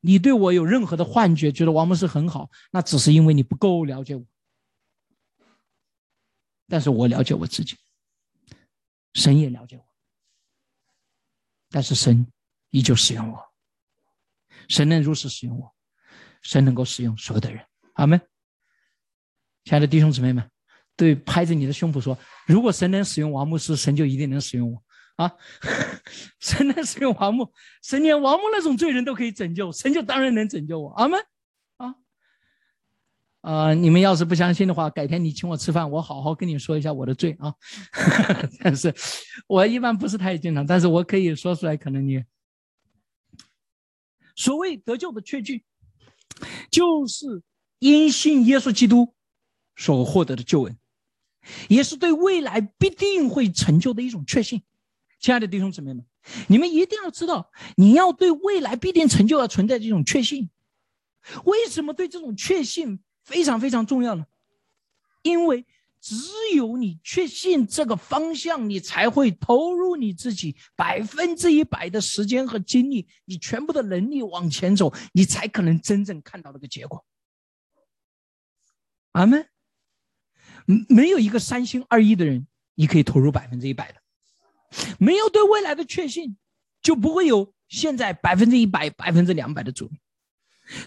[0.00, 4.24] 你对我有任何的幻觉，觉得王牧师很好，那只是因为你不够了解我。
[6.72, 7.76] 但是我了解我自己，
[9.12, 9.84] 神也了解我，
[11.68, 12.26] 但是神
[12.70, 13.38] 依旧使用我，
[14.70, 15.70] 神能如此使用我，
[16.40, 18.18] 神能够使用所有的人，阿门。
[19.64, 20.50] 亲爱的弟兄姊妹们，
[20.96, 24.82] 对，拍着你的胸脯说：如果神能使用王牧师，神就一定能使用我
[25.16, 25.30] 啊！
[26.40, 31.22] 神能使用王牧，神连王牧那种罪人都可以拯救，神就当然能拯救我，阿门。
[33.42, 37.52] 啊，你们要是不相信的话，改天你请我吃饭，我好好跟你说一下我的罪啊。
[38.62, 38.94] 但是，
[39.48, 41.76] 我一般不是太经常，但是我可以说出来。
[41.76, 42.24] 可能你
[44.36, 45.64] 所谓得救的确据，
[46.70, 47.42] 就是
[47.80, 49.12] 因信耶稣基督
[49.74, 50.78] 所获得的救恩，
[51.68, 54.62] 也是对未来必定会成就的一种确信。
[55.18, 56.06] 亲爱的弟兄姊妹们，
[56.46, 60.48] 你们一定要知道，你要对未来必定成就而存在这种确信。
[61.44, 63.00] 为什么对这种确信？
[63.24, 64.26] 非常非常重要的，
[65.22, 65.64] 因为
[66.00, 66.16] 只
[66.54, 77.04] 有你确信这个方向，你才会投入你自己百分之一百的时间和精力，你全部的能力往前走，你才可能真正看到那个结果。
[79.12, 79.46] 阿门。
[80.88, 84.00] 没有一个三心二意的人，你可以投入百分之一百的。
[84.96, 86.36] 没有对未来的确信，
[86.80, 89.90] 就不会有现在百分之一百、百分之两百的主。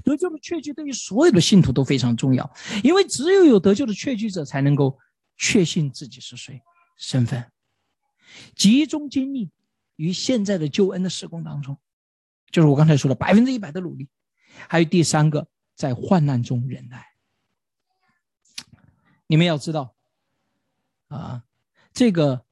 [0.03, 2.49] 得救的确据对于所有的信徒都非常重要，
[2.83, 4.97] 因为只有有得救的确据者，才能够
[5.37, 6.61] 确信自己是谁，
[6.97, 7.51] 身份，
[8.55, 9.51] 集中精力
[9.95, 11.77] 于现在的救恩的施工当中，
[12.51, 14.07] 就是我刚才说的百分之一百的努力。
[14.69, 17.05] 还有第三个，在患难中忍耐，
[19.27, 19.93] 你们要知道，
[21.09, 21.43] 啊，
[21.91, 22.45] 这个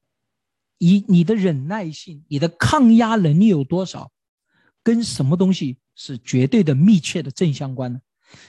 [0.76, 4.12] 以你的忍耐性、你的抗压能力有多少，
[4.82, 8.00] 跟什么东西是绝对的密切的正相关呢？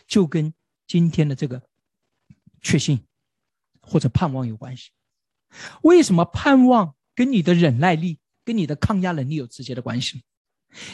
[0.08, 0.54] 就跟
[0.88, 1.62] 今天的这个
[2.62, 3.06] 确信
[3.82, 4.92] 或者盼望有关系。
[5.84, 10.24] 为什么盼望跟你的忍耐力、跟你的抗压能力有直接的关系？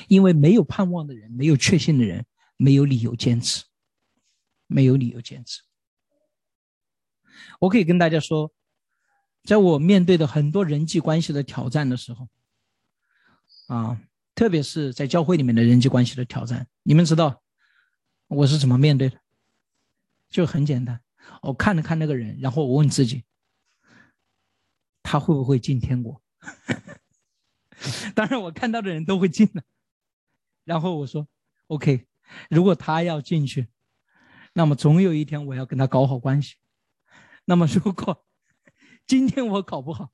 [0.08, 2.26] 因为没有盼望的人，没有确信的人，
[2.58, 3.64] 没有理由坚持，
[4.68, 5.62] 没有理由坚持。
[7.60, 8.54] 我可以跟大家说，
[9.44, 12.30] 在我面对的很多人际关系的挑战的时候，
[13.68, 14.00] 啊，
[14.42, 17.44] 特别是在教会里面的人际关系的挑战，你们知道
[18.26, 19.22] 我是怎么面对的？
[20.32, 21.00] 就很简单，
[21.44, 23.24] 我看了看那个人，然后我问自己，
[25.04, 26.20] 他会不会进天国？
[28.16, 29.62] 当然，我看到的人都会进的。
[30.64, 31.28] 然后我说
[31.68, 32.08] ：“OK，
[32.50, 33.68] 如果他要进去，
[34.54, 36.56] 那么总有一天我要跟他搞好关系。
[37.46, 38.26] 那么如果
[39.06, 40.12] 今天我搞不好，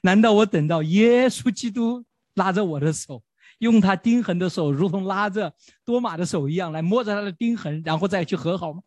[0.00, 3.22] 难道我等到耶稣基督拉着我的手，
[3.58, 5.54] 用他钉痕的手，如同拉着
[5.84, 8.82] 多马的手一样，来摸着他的钉痕，然后再去和好吗？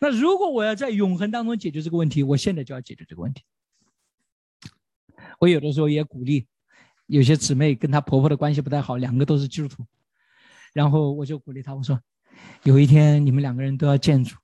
[0.00, 3.44] 那如果我要在永恒当中解决这个问题，我现在就要解决这个问题。
[5.38, 6.46] 我有的时候也鼓励。”
[7.08, 9.86] 有些姊妹跟她婆婆的关系不太好，两个都是基督徒，
[10.72, 12.00] 然后我就鼓励她，我说
[12.64, 14.34] ：“有一天你们两个人都要见主，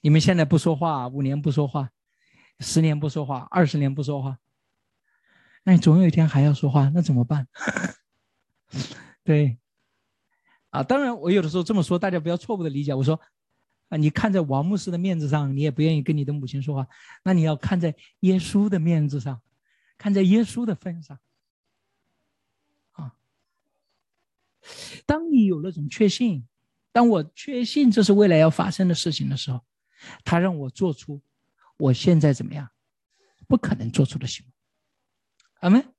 [0.00, 1.90] 你们现在不说话，五年不说话，
[2.60, 4.38] 十年不说话，二十年不说话，
[5.64, 7.48] 那你总有一天还要说话，那怎么办？”
[9.24, 9.58] 对，
[10.70, 12.94] 啊，当然我有的时候这么说，大家不要错误的理解。
[12.94, 13.20] 我说
[13.90, 16.86] ：“啊，你看在王牧师的面子上，你也不愿意跟你的母亲说话，
[17.24, 19.42] 那你要看在耶稣的面子上，
[19.98, 21.18] 看在耶稣的份上。”
[22.92, 23.14] 啊
[25.06, 26.46] 当你有那种确信，
[26.92, 29.64] 当我确信这是未来要发生的事情的时候，
[30.22, 31.20] 他让我做出
[31.78, 32.70] 我现在怎么样
[33.48, 34.52] 不可能做出的行为。
[35.60, 35.92] 阿门。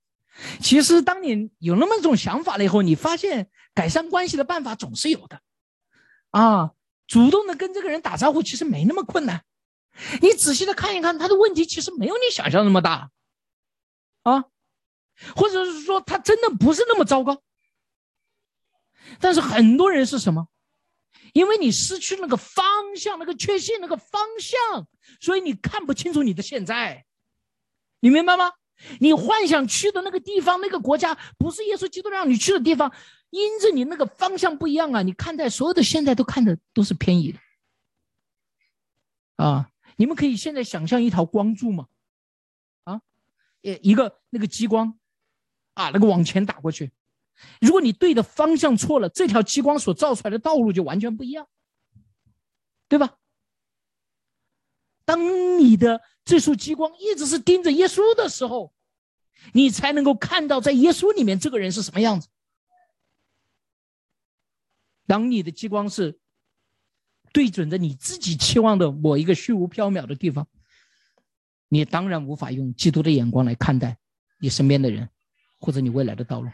[0.61, 5.41] 其实，当你有那么一种想法了以后，你发现改善关系的办法总是有的。
[6.31, 6.71] 啊，
[7.07, 9.43] 主动的跟这个人打招呼其实没那么困难。
[10.21, 13.11] 你仔细的看一看，他的问题其实没有你想象那么大。
[14.23, 14.45] 啊，
[15.35, 17.41] 或者是说他真的不是那么糟糕。
[19.19, 20.47] 但是很多人是什么？
[21.33, 22.65] 因为你失去那个方
[22.95, 24.87] 向，那个确信，那个方向，
[25.19, 27.05] 所以你看不清楚你的现在。
[27.99, 28.51] 你明白吗？
[28.99, 32.91] 你幻想去的那个地方、那个国家，不是耶稣基督让你去的地方，
[33.29, 35.01] 因着你那个方向不一样啊！
[35.01, 37.39] 你看待所有的现在都看的都是偏移的。
[39.38, 41.88] 啊，你们可以现在想象一条光柱吗？
[42.84, 43.01] 啊，
[43.61, 44.97] 一一个那个激光，
[45.73, 46.91] 啊，那个往前打过去。
[47.59, 51.47] 如果你对的方向错了，这条激光所照出来的道路就完全不一样，
[52.88, 53.17] 对吧？
[55.12, 58.74] 当你的这束激光一直是盯着耶稣的时候，
[59.51, 62.30] 你才能够看到在耶稣里面这个人是什么样子。
[65.07, 66.18] 当你的激光是
[67.34, 70.47] 对准着你自己期望的某一个虚无缥缈的地方，
[71.68, 73.97] 你当然无法用基督的眼光来看待
[74.39, 75.09] 你身边的人，
[75.59, 76.49] 或者你未来的道路。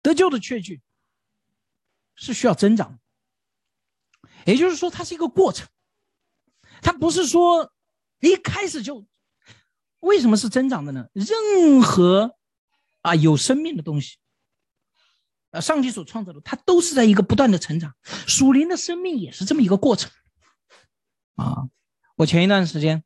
[0.00, 0.80] 得救的确据
[2.14, 3.00] 是需要增长，
[4.44, 5.66] 也就是说，它是一个过程，
[6.82, 7.72] 它不是说
[8.20, 9.06] 一开始就。
[10.00, 11.06] 为什么是增长的呢？
[11.14, 12.36] 任何
[13.00, 14.18] 啊有生命的东西，
[15.50, 17.94] 啊，上帝所创造的，它都是在一个不断的成长。
[18.26, 20.10] 属灵的生命也是这么一个过程
[21.36, 21.70] 啊。
[22.16, 23.02] 我前一段时间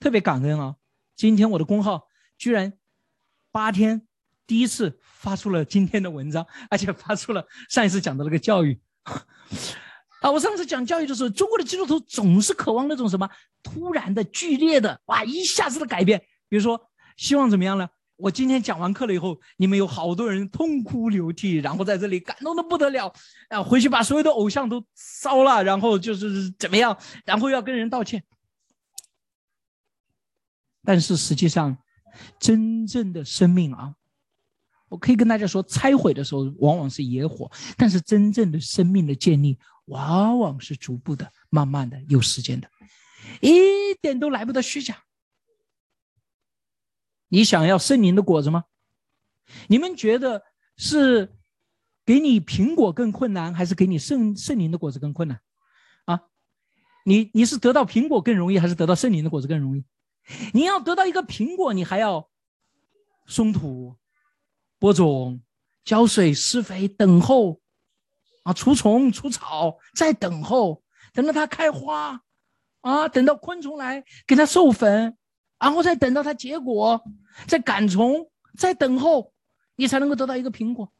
[0.00, 0.74] 特别感恩啊，
[1.14, 2.76] 今天我的公号居然
[3.52, 4.08] 八天。
[4.44, 8.82] 第一次发出了今天的文章，而且发出了上一次讲的那个教育
[10.22, 10.30] 啊！
[10.30, 13.28] 我上次讲教育的时候，中国的基督徒总是渴望那种什么
[13.62, 16.18] 突然的、剧烈的，哇，一下子的改变。
[16.48, 16.80] 比如说，
[17.16, 17.88] 希望怎么样呢？
[18.16, 23.12] 我今天讲完课了以后，你们有好多人痛哭流涕，然后在这里感动的不得了，
[23.48, 28.22] 啊，回去把所有的偶像都烧了，然后就是怎么样，然后要跟人道歉。
[30.84, 31.76] 但是实际上，
[32.38, 33.94] 真正的生命啊！
[34.88, 42.70] 我可以跟大家说，拆毁的时候往往是野火，但是真正的生命的建立往往是逐步的、慢慢的、有时间的，
[43.40, 45.02] 一点都来不得虚假。
[47.28, 48.64] 你想要圣灵的果子吗？
[49.68, 50.42] 你们觉得
[50.76, 51.34] 是
[52.04, 55.40] 给你苹果更困难，还是给你圣圣灵的果子更困难？
[56.04, 56.22] 啊，
[57.04, 59.84] 你你是得到苹果更容易，还是得到圣灵的果子更容易？
[60.52, 62.28] 你要得到一个苹果，你还要
[63.26, 63.96] 松土。
[64.78, 65.40] 播种、
[65.84, 67.61] 浇水、施肥、等候，
[68.42, 70.82] 啊，除虫除草，在等候，
[71.12, 72.20] 等到它开花，
[72.80, 75.16] 啊，等到昆虫来给它授粉，
[75.58, 77.02] 然后再等到它结果，
[77.46, 78.28] 再赶虫，
[78.58, 79.32] 再等候，
[79.76, 80.92] 你才能够得到一个苹果，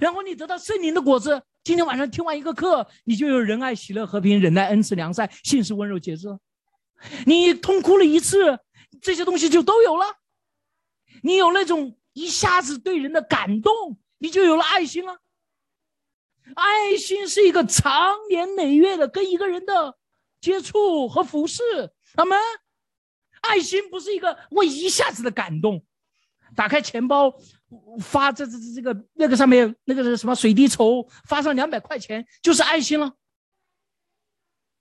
[0.00, 1.42] 然后你得到圣灵的果子。
[1.62, 6.28] 今天晚上听完一个课，你就有仁爱、喜乐、和平、忍耐、恩慈、良善、信实、温柔、节制。
[7.24, 8.58] 你痛哭了一次，
[9.00, 10.04] 这些东西就都有了。
[11.22, 15.18] 你有那种一下子对人的感动，你就有了爱心了。
[16.54, 19.96] 爱心是一个长年累月的跟一个人的
[20.40, 21.62] 接触和服侍，
[22.14, 22.38] 他们
[23.40, 25.84] 爱心不是一个我一下子的感动，
[26.54, 27.34] 打开钱包
[28.00, 33.14] 发这这这这个那个上面那个是什么水滴筹发上两百块钱就是爱心了。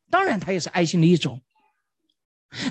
[0.10, 1.42] 当然，它也是爱心的一种，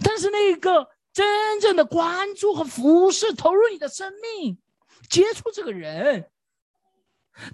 [0.05, 4.59] 但是那个真正的关注和服侍，投入你的生命，
[5.11, 6.31] 接触这个人，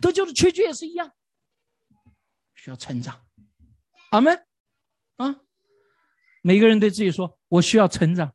[0.01, 1.13] 得救的缺据也是一样。
[2.69, 3.21] 要成长，
[4.11, 4.39] 阿门
[5.17, 5.37] 啊！
[6.43, 8.33] 每个人对自己说：“我需要成长。”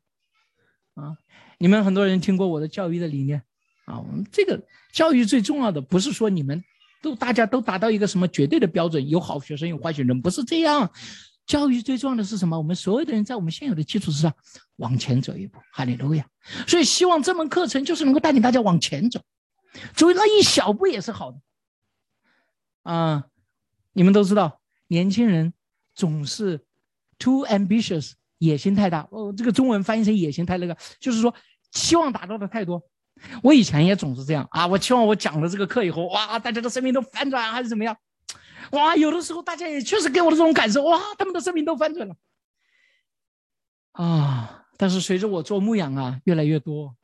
[0.94, 1.16] 啊，
[1.58, 3.42] 你们很多人听过我的教育的理念
[3.86, 3.98] 啊。
[3.98, 4.62] 我们这个
[4.92, 6.62] 教育最重要的不是说你们
[7.02, 10.90] 都大家都达到一个什么绝对的标准，有好学生有坏学生，不是这样。
[11.46, 12.56] 教育最重要的是什么？
[12.56, 14.32] 我们所有的人在我们现有的基础之上
[14.76, 16.26] 往前走一步，哈利路亚！
[16.66, 19.20] 所以希望这门课程就是能够带领大家往前走，
[19.94, 21.40] 走那一小步也是好的
[22.84, 23.26] 啊。
[23.94, 25.54] 你们都知道，年轻人
[25.94, 26.62] 总是
[27.18, 29.08] too ambitious，野心太大。
[29.10, 31.34] 哦，这个中文翻译成野心太那个，就是说
[31.70, 32.82] 期望达到的太多。
[33.42, 37.96] 我以前也总是这样啊，我期望我讲了这个课以后，哇，大家的生命都反转还是怎么样？
[38.72, 42.16] 哇，有的时候大家也确实给我的这种感受，哇，他们的生命都翻转了。
[43.92, 46.96] 啊，但是随着我做牧养啊越来越多，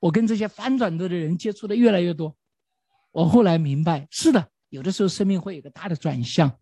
[0.00, 2.34] 我跟这些翻转的的人接触的越来越多，
[3.12, 4.48] 我后来明白，是的。
[4.74, 6.58] 有的时候生命会有个大的转向，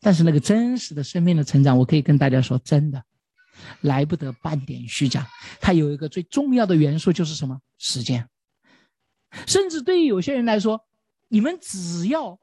[0.00, 3.04] 但是那个真实的生命的成长，我可以跟大家说，真的
[3.82, 5.28] 来不得半点虚假。
[5.60, 7.60] 它有一个最重要的元素就是什么？
[7.78, 8.28] 时间。
[9.46, 10.84] 甚至对于有些人来说，
[11.28, 12.40] 你们只要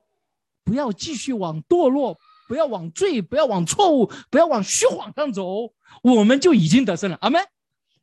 [0.63, 2.17] 不要继续往堕落，
[2.47, 7.17] 不要往罪，不要往错误，不要往虚谎上走，我们就已经得胜了。
[7.19, 7.41] 阿门。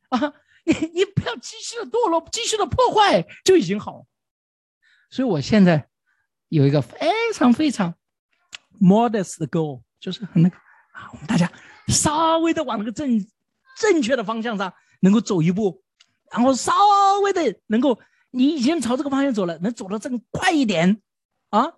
[0.09, 0.33] 啊，
[0.65, 4.05] 你你不要继续的堕落，继续的破坏，就已经好。
[5.09, 5.89] 所以我现在。
[6.49, 6.97] 有一个非
[7.33, 7.93] 常非常
[8.79, 10.55] modest 的 goal，就是很那个
[10.93, 11.51] 啊，我们大家
[11.87, 13.25] 稍微的往那个正
[13.77, 15.83] 正确的方向上能够走一步，
[16.31, 16.71] 然后稍
[17.23, 17.99] 微的能够
[18.31, 21.01] 你已经朝这个方向走了，能走得更快一点
[21.49, 21.73] 啊，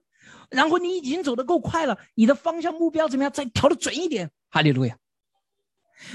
[0.50, 3.32] 然后你已经走得够快了，你的方向目标怎么样？
[3.32, 4.98] 再调的准一点，哈利路亚。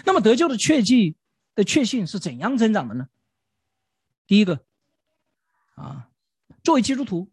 [0.04, 1.16] 那么得救的确据
[1.56, 3.08] 的确信是怎样增长的呢？
[4.28, 4.64] 第一个
[5.74, 6.08] 啊，
[6.62, 7.28] 作为基督徒。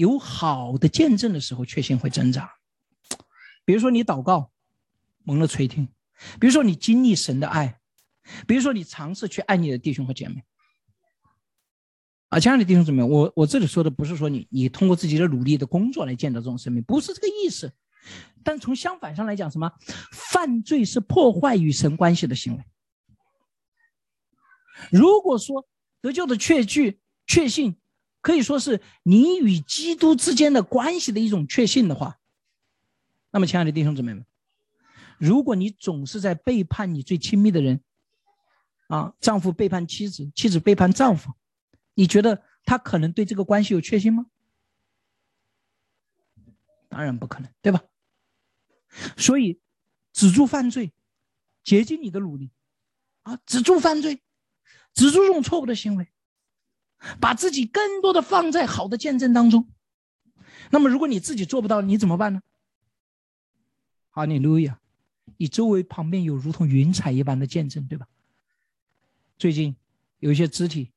[0.00, 2.48] 有好的见证的时候，确信会增长。
[3.66, 4.50] 比如说你祷告
[5.24, 5.86] 蒙了垂听，
[6.40, 7.78] 比如说你经历神的爱，
[8.48, 10.42] 比如说你尝试去爱你的弟兄和姐妹。
[12.30, 17.70] 啊，亲爱的弟兄姊妹，我我这里说的不是说你你通过自己的努力的工作来见到这种生命，不是这个意思。
[18.42, 19.70] 但从相反上来讲，什么
[20.12, 22.64] 犯罪是破坏与神关系的行为。
[24.90, 25.68] 如果说
[26.00, 27.76] 得救的确据确信。
[28.20, 32.18] 可以说是你与基督之间的关系的一种确信的话，
[33.30, 34.26] 那么，亲爱的弟兄姊妹们，
[35.18, 37.82] 如果你总是在背叛你最亲密的人，
[38.88, 41.32] 啊，丈夫背叛妻子，妻子背叛丈夫，
[41.94, 44.26] 你觉得他可能对这个关系有确信吗？
[46.88, 47.82] 当然不可能，对吧？
[49.16, 49.60] 所以，
[50.12, 50.92] 止住犯罪，
[51.62, 52.50] 竭尽你的努力，
[53.22, 54.20] 啊，止住犯罪，
[54.92, 56.08] 止住这种错误的行为。
[57.20, 59.68] 把自己更多的放在好的见证当中，
[60.70, 62.42] 那么如果你自己做不到，你怎么办呢？
[64.10, 64.80] 哈利路亚！
[65.36, 68.06] 你周围旁边有如同云彩一般的见证，对吧？
[69.38, 69.76] 最近
[70.18, 70.90] 有一些肢体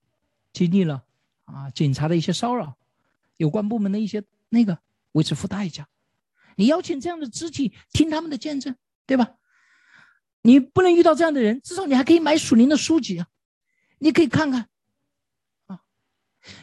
[0.52, 1.04] 经历了
[1.46, 2.76] 啊警察的一些骚扰，
[3.38, 4.80] 有关部门的一些那个
[5.14, 5.88] 为此付代价。
[6.58, 8.76] 你邀请这样的肢体听他们的见证，
[9.06, 9.36] 对吧？
[10.42, 13.28] 你不能遇到这样的人，至少你还可以买属灵的书籍啊，
[14.00, 14.68] 你可以看看。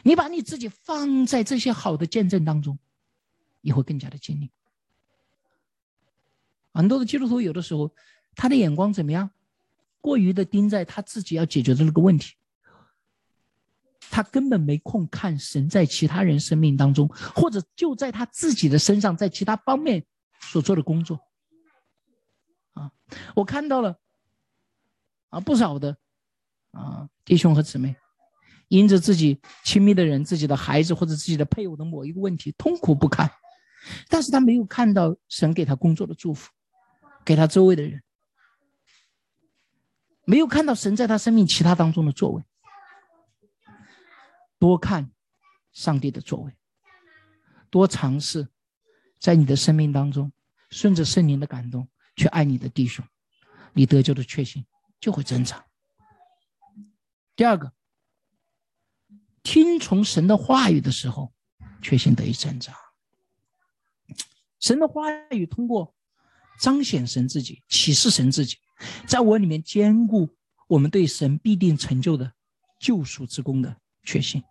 [0.03, 2.77] 你把你自己放在这些好的见证当中，
[3.61, 4.51] 你会更加的经历。
[6.73, 7.93] 很多的基督徒有的时候，
[8.35, 9.29] 他的眼光怎么样？
[9.99, 12.35] 过于的盯在他自己要解决的那个问题，
[14.09, 20.03] 他根本没空看神在其他人生命当中，或者就在他自己的身上，在其他方面
[20.39, 21.19] 所做的工作。
[22.73, 22.91] 啊，
[23.35, 23.99] 我看到了
[25.29, 25.97] 啊，不少的
[26.71, 27.95] 啊弟兄和姊妹。
[28.71, 33.29] 因着自己亲密的人、自己的孩子或者自己的配偶的某一个问题痛苦不堪，
[34.07, 36.49] 但是他没有看到神给他工作的祝福，
[37.25, 38.01] 给他周围的人，
[40.23, 42.41] 没有看到神在他生命其他当中的作为。
[44.57, 45.11] 多看
[45.73, 46.55] 上帝的作为，
[47.69, 48.47] 多尝试
[49.19, 50.31] 在你的生命当中
[50.69, 53.03] 顺着圣灵的感动去爱你的弟兄，
[53.73, 54.65] 你得救的确信
[55.01, 55.61] 就会增长。
[57.35, 57.73] 第二个，
[59.43, 61.33] 听从神的话语的时候，
[61.81, 62.75] 确信得以增长。
[64.59, 65.95] 神的话语通过
[66.59, 68.57] 彰显神自己、启示神自己，
[69.07, 70.29] 在我里面兼顾
[70.67, 72.31] 我们对神必定成就的
[72.79, 74.43] 救赎之功的确信。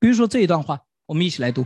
[0.00, 1.64] 比如说这一段话，我们一起来读。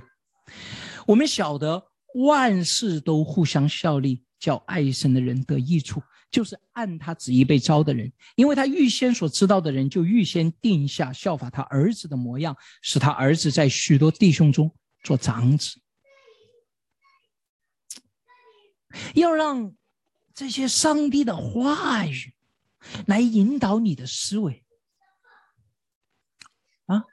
[1.07, 15.81] 我们晓得万事都互相效力，叫爱神的人得益处，就是按他旨意被招的人，因为他预先所知道的人，就预先定下效法他儿子的模样，使他儿子在许多弟兄中做长子。
[19.15, 19.75] 要让
[20.35, 22.35] 这些上帝的话语
[23.07, 24.65] 来引导你的思维
[26.87, 27.05] 啊！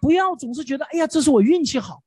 [0.00, 2.02] 不要总是觉得哎呀，这是我运气好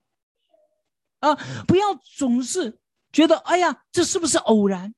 [1.19, 1.35] 啊！
[1.67, 2.79] 不要总是
[3.11, 4.93] 觉得哎呀，这是不是偶然？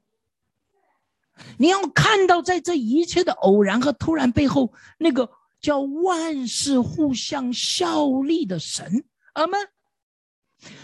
[1.57, 5.29] 你要看到在这一切的偶然和突然背后，那个
[5.61, 9.59] 叫万事互相效力的神，阿门。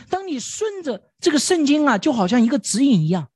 [0.10, 3.30] 当你顺着这个圣经啊，就好像一个指引一样，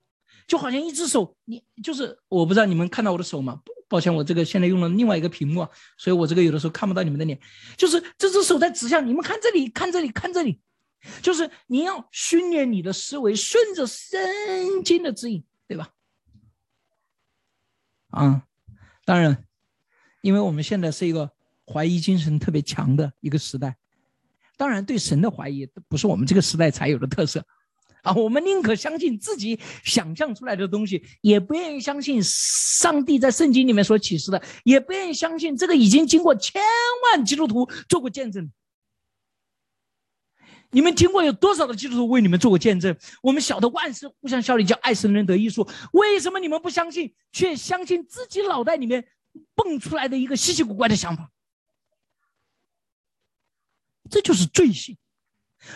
[0.48, 3.62] 就好像一只手，你就是我不知道你们看到我的手吗？
[3.88, 7.40] 抱歉，我这个现在用了另外一个屏幕，所以我这个有的时候看不到你们的脸。
[7.78, 10.60] 就是这只手在指向你们，看这里，看这里，看这里，
[11.22, 14.20] 就是你要训练你的思维，顺着圣
[14.84, 15.90] 经的指引，对吧？
[18.14, 18.44] 啊，
[19.06, 19.44] 当然，
[20.22, 21.32] 因为我们现在是一个
[21.66, 23.76] 怀疑精神特别强的一个时代。
[24.56, 27.44] 当然，对神的怀疑不是我们这个时代才有的特色，
[28.04, 36.62] 啊，我们宁可相信自己想象出来的东西，也不愿意相信上帝在圣经里面所启示的，也不愿意相信这个已经经过千
[37.12, 38.52] 万基督徒做过见证。
[40.74, 42.98] 你们听过有多少的基督徒为你们做过见证？
[43.22, 45.70] 我们晓得万事互相效力，叫爱神的人得益处。
[45.94, 49.08] 为什么你们不相信，却相信自己脑袋里面
[49.54, 51.32] 蹦出来的一个稀奇古怪的想法？
[54.10, 54.98] 这就是罪性，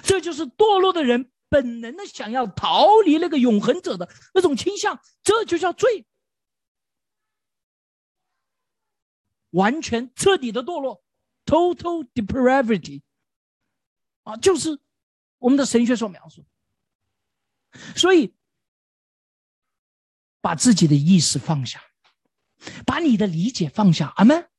[0.03, 6.05] 这就是堕落的人本能的想要逃离那个永恒者的那种倾向，这就叫罪，
[9.51, 11.03] 完全彻底的堕落
[11.45, 13.01] ，total depravity，
[14.23, 14.77] 啊，就是
[15.39, 16.45] 我们的神学所描述。
[17.95, 18.33] 所以，
[20.41, 21.81] 把自己的意识放下，
[22.85, 24.49] 把你的理解放下，阿门。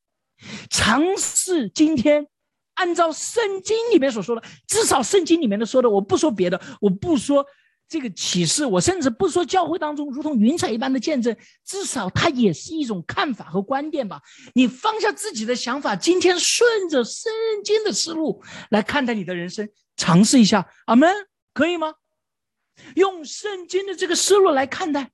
[0.70, 2.28] 尝试今天。
[2.74, 7.44] 按照圣经里面所说的，至少圣经里面的说的，我不说别的，我不说
[7.88, 11.34] 这个启示，我甚至不说教会当中如同云彩一般的见证，
[11.64, 14.20] 至少它也是一种看法和观点吧。
[14.54, 17.32] 你放下自己的想法，今天顺着圣
[17.64, 21.10] 经的思路来看待你的人生，尝试一下，阿门，
[21.54, 21.94] 可以吗？
[22.94, 25.10] 用圣经的这个思路来看待，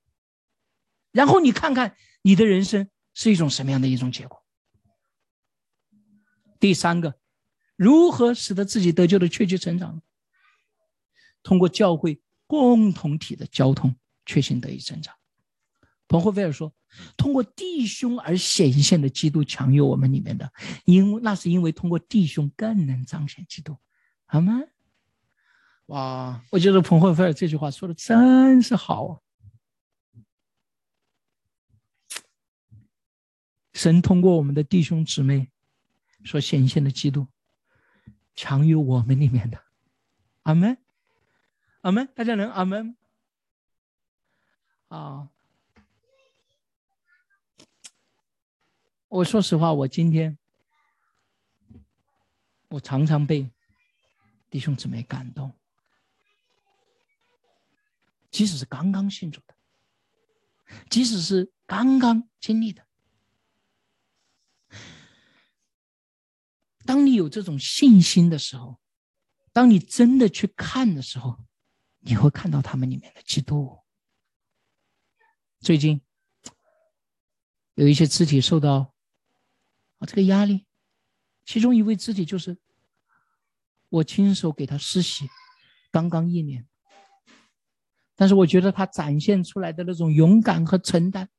[1.13, 4.43] 然后你看看你的人生是一种什么样的一种结果。
[6.59, 7.15] 第三个。
[7.77, 10.01] 如何使得自己得救的确切成长？
[11.43, 12.21] 通过教会
[12.55, 15.13] 共同体的交通，确信得以增长。
[16.07, 16.73] 彭霍菲尔说
[17.19, 20.53] ：“通过弟兄而显现的基督强于我们里面的，
[20.85, 23.77] 因那是因为通过弟兄更能彰显基督。”
[24.27, 24.61] 好吗？
[25.87, 29.21] 哇，我觉得彭霍菲尔这句话说的真是好啊！
[33.73, 35.51] 神通过我们的弟兄姊妹
[36.25, 37.27] 所显现的基督。
[38.37, 39.63] 强于我们里面的，
[40.43, 40.77] 阿门，
[41.85, 42.97] 阿门，大家能阿门？
[44.89, 45.29] 啊，
[49.09, 50.39] 我说实话，我今天
[52.69, 53.51] 我常常被
[54.49, 55.53] 弟兄姊妹感动，
[58.31, 59.55] 即使是刚刚信主的，
[60.89, 62.87] 即使是刚刚经历的。
[66.87, 68.81] 当你有这种信心的时候，
[69.53, 71.45] 当你真的去看的时候，
[72.07, 73.79] 你会看到他们里面的基督。
[75.61, 76.03] 最近
[77.75, 78.95] 有一些肢体受到
[79.99, 80.67] 啊这个压力，
[81.47, 82.59] 其中一位肢体就是
[83.89, 85.27] 我亲手给他施洗，
[85.91, 86.69] 刚刚一年，
[88.15, 91.31] 但是我觉得他展现出来的那种勇敢和承担，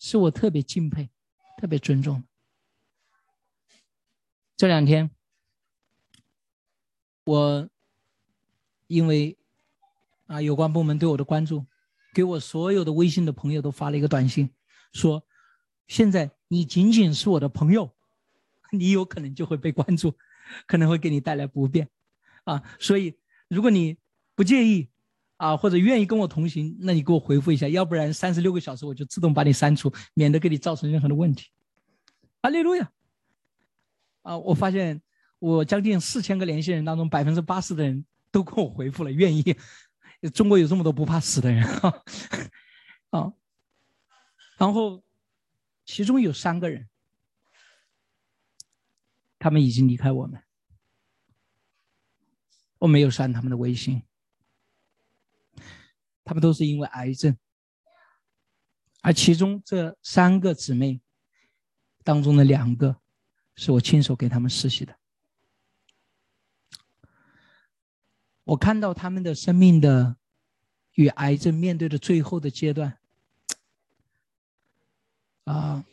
[0.00, 1.10] 是我特别敬佩、
[1.58, 2.24] 特别尊重。
[4.56, 5.10] 这两天，
[7.22, 7.70] 我
[8.88, 9.38] 因为
[10.30, 11.66] 啊有关部门对我的关注，
[12.14, 14.48] 给我所有的微信的朋友都发了一个短信，
[14.92, 15.24] 说
[15.88, 17.92] 现在你仅仅是我的朋友，
[18.70, 20.14] 你有可能就会被关注，
[20.68, 21.88] 可能会给你带来不便
[22.44, 22.62] 啊。
[22.78, 23.18] 所以
[23.48, 23.96] 如果你
[24.36, 24.88] 不介意
[25.36, 31.48] 啊，或者愿意跟我同行，那你给我回复一下，要不然三十六个小时我就自动把你删除，免得给你造成任何的问题。
[32.42, 32.88] 阿利路亚！
[34.22, 35.02] 啊，我发现
[35.40, 39.56] 我将近四千个联系人当中，百分之八十的人都跟我回复了愿意。
[40.28, 42.02] 中国有这么多不怕死的人啊！
[43.10, 43.32] 啊，
[44.58, 45.02] 然后
[45.84, 46.88] 其中有三个人，
[49.38, 50.42] 他们已经离开我们，
[52.78, 54.02] 我没有删他们的微信，
[56.24, 57.36] 他们都是因为癌症，
[59.00, 61.00] 而其中这三个姊妹
[62.04, 63.00] 当中的两个。
[63.56, 64.99] 是我亲手给他们实习的。
[68.50, 70.16] 我看到他们的生命的
[70.94, 72.98] 与癌症面对的最后的阶段，
[75.44, 75.84] 啊，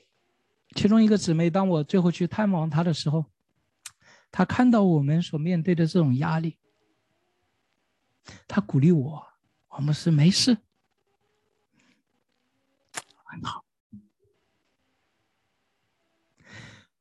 [0.76, 3.26] 其中一个姊妹，当我最后去探望她的时候，
[4.32, 6.58] 她看到我们所面对的这种压力，
[8.48, 9.28] 她鼓励我
[9.70, 10.58] ：“我们是没事，
[13.24, 13.64] 很好。”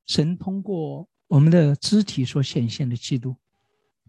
[0.04, 3.34] 神通过我们的肢体所显现的基督，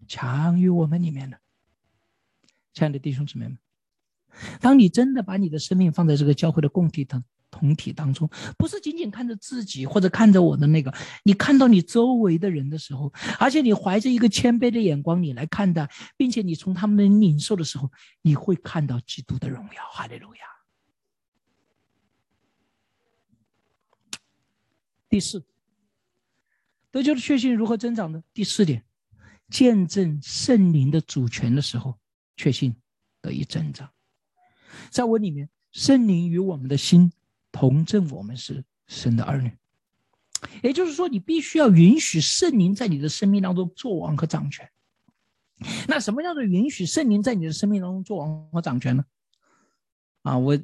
[0.08, 1.38] 强于我们里面的。
[2.72, 3.58] 亲爱的弟兄姊妹们，
[4.60, 10.92] 当你真的把你的生命放在这个教会的共体当同体当中，不是仅仅看着自己或者看着我的那个，
[11.24, 17.90] 你看到你周围的人的时候，而且你怀着一个谦卑的眼光你来看待，并且你从他们领受的时候，
[18.22, 19.82] 你会看到基督的荣耀。
[19.90, 20.40] 哈利路亚。
[25.08, 25.44] 第四。
[26.90, 28.22] 得救的确信如何增长呢？
[28.32, 28.82] 第四点，
[29.50, 31.98] 见证圣灵的主权的时候，
[32.36, 32.74] 确信
[33.20, 33.90] 得以增长。
[34.90, 37.12] 在我里面，圣灵与我们的心
[37.50, 39.50] 同证，我们是神的儿女。
[40.62, 44.70] 也就是说，你必须要允许圣灵在你的生命当中作王和掌权。
[45.88, 49.04] 那什么叫做允许圣灵在你的生命当中作王和掌权呢？
[50.22, 50.56] 啊，我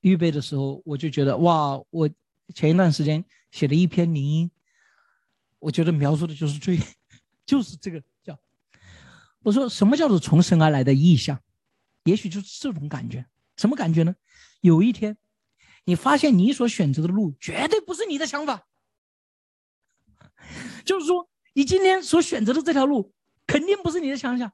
[0.00, 2.10] 预备的时候，我就觉得哇，我
[2.54, 4.50] 前一段时间写了一篇灵音。
[5.58, 6.78] 我觉得描述的就是最，
[7.48, 8.38] 就是这个叫，
[9.40, 11.40] 我说什么叫做从神而来的意象，
[12.04, 13.24] 也许就是这种感觉。
[13.56, 14.14] 什么感觉呢？
[14.60, 15.16] 有一天，
[15.84, 18.66] 你发现你所选择的路绝对不是你的想法，
[20.84, 23.14] 就是说，你今天所选择的这条路
[23.46, 24.52] 肯定不是你的想象。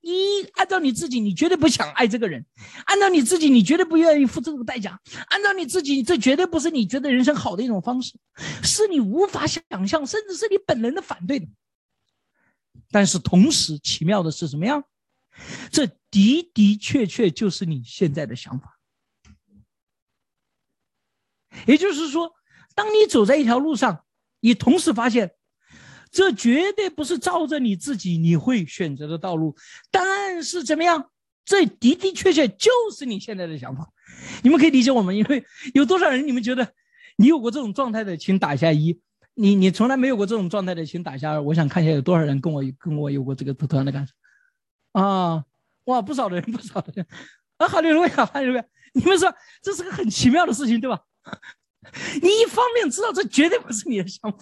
[0.00, 2.40] 一按照你自己，你绝对不想爱这个人；
[2.84, 4.92] 按照你自己，你绝对不愿意付这个代价；
[5.26, 8.16] 按照你自己，这绝对不是你觉得人生好的一种方式，
[8.62, 11.48] 是你无法想象，甚至是你本能的反对的。
[12.90, 14.84] 但是同时，奇妙的是什么样？
[15.70, 18.78] 这的的确确就是你现在的想法。
[21.66, 22.32] 也就是说，
[22.74, 24.04] 当你走在一条路上，
[24.40, 25.32] 你同时发现。
[26.08, 29.54] 这绝对不是照着你自己你会选择的道路，
[29.90, 31.10] 但是怎么样？
[31.44, 33.92] 这的的确确就是你现在的想法。
[34.42, 36.26] 你们可以理解我们，因为有多少人？
[36.26, 36.72] 你们觉得
[37.16, 38.98] 你有过这种状态的，请打一下一。
[39.38, 41.38] 你你从来没有过这种状态的，请打一下。
[41.40, 44.14] 我想看一下有多少人跟我跟我有过这个同样的感受。
[44.92, 45.44] 啊，
[45.84, 47.06] 哇，不少的人，不少的人。
[47.58, 48.64] 啊，哈利路亚，哈利路亚！
[48.94, 51.02] 你们说这是个很奇妙的事情，对吧？
[52.22, 54.38] 你一方面知道这绝对不是你的想法。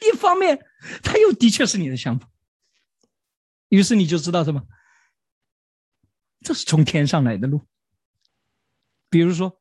[0.00, 0.58] 一方面，
[1.02, 2.28] 他又的确是你的想法，
[3.70, 4.62] 于是你就知道什么？
[6.42, 7.62] 这是从天上来的路。
[9.10, 9.58] 比如说，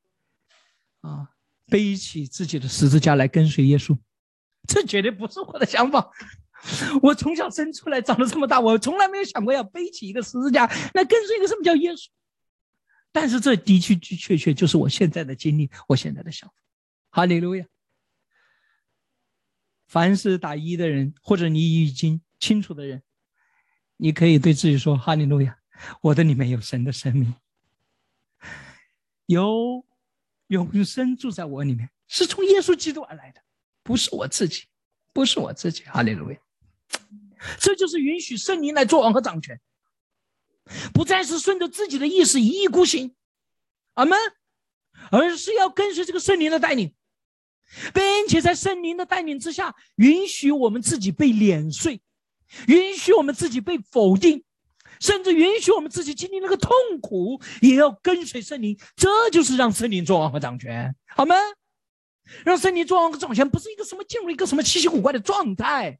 [0.99, 1.29] 啊，
[1.67, 3.97] 背起自己的十字架来跟随耶稣，
[4.67, 6.11] 这绝对不是我的想法。
[7.01, 12.07] 我从小生出来长得这么大，我从来没有想过要背起一个十字架那跟随一个什么叫耶稣。
[13.11, 16.55] 但是这的确的确确就是我现在的经历，我现在的想法。
[17.09, 17.65] 哈利路亚。
[19.87, 23.01] 凡是打一的人，或者你已经清楚的人，
[23.95, 25.57] 你可以对自己说：“哈利路亚，
[26.01, 27.33] 我的里面有神的生命，
[29.27, 29.85] 有
[30.47, 33.41] 永生住在我里面，是从耶稣基督而来的，
[33.87, 34.65] 不是我自己，
[35.13, 36.37] 不是我自己。”哈利路亚，
[37.57, 39.57] 这就是允许圣灵来做王和掌权，
[40.93, 43.15] 不再是顺着自己的意识一意孤行，
[43.93, 44.19] 阿门，
[45.09, 46.93] 而是要跟随这个圣灵的带领。
[47.93, 52.01] 并且在圣灵的带领之下，允许我们自己被碾碎，
[52.67, 54.43] 允许我们自己被否定，
[55.01, 56.71] 甚至允许我们自己经历那个痛
[57.01, 58.77] 苦，也要跟随圣灵。
[58.95, 61.35] 这就是让圣灵做王和掌权，好吗？
[62.45, 65.99] 让圣灵做王和掌权，不是一个什么进入一个什么稀奇古怪的状态，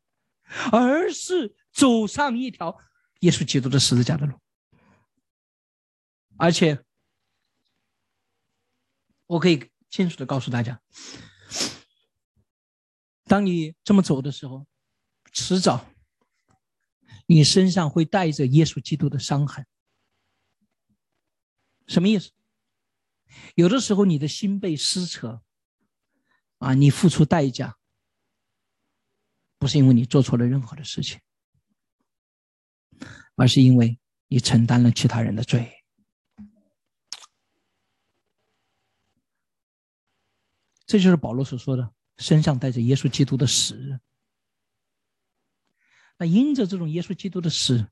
[0.71, 2.78] 而是走上一条
[3.21, 4.38] 耶稣基督的十字架的路。
[6.38, 6.84] 而且，
[9.25, 10.82] 我可以清楚的告诉大家，
[13.23, 14.67] 当你这么走的时候，
[15.32, 15.86] 迟早
[17.25, 19.65] 你身上会带着耶稣基督的伤痕。
[21.88, 22.32] 什么意思？
[23.55, 25.41] 有的时候你的心被撕扯，
[26.58, 27.78] 啊，你付出代价，
[29.58, 31.20] 不是因为你做错了任何的事情，
[33.36, 35.74] 而是因为你承担了其他人的罪。
[40.86, 43.99] 这就是保罗所说的，身上带着耶稣基督的死。
[46.18, 47.88] 那因着这种耶稣基督的死，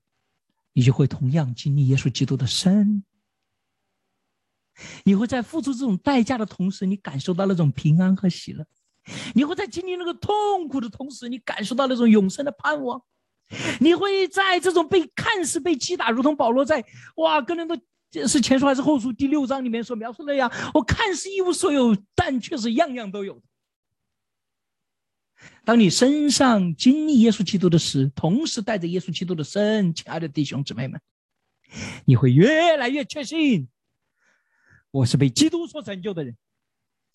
[0.74, 3.04] 你就会同样经历耶稣基督的生。
[5.04, 8.64] 你会在付出这种代价的同时，你感受到那种平安和喜乐；
[9.34, 13.00] 你会在经历那个痛苦的同时，你感受到那种永生的盼望；
[13.80, 16.84] 你会在这种被看似被击打，如同保罗在
[17.16, 17.80] 哇，跟人的
[18.28, 23.42] 是前书还是后书第六章里面所描述那样，我看似一无所有，但却是样样都有。
[25.64, 31.00] 当你身上经历耶稣基督的死，同时带着耶稣基督的生，亲爱的弟兄姊妹们，
[32.06, 33.68] 你会越来越确信。
[34.96, 36.38] 我是被基督所拯救的人，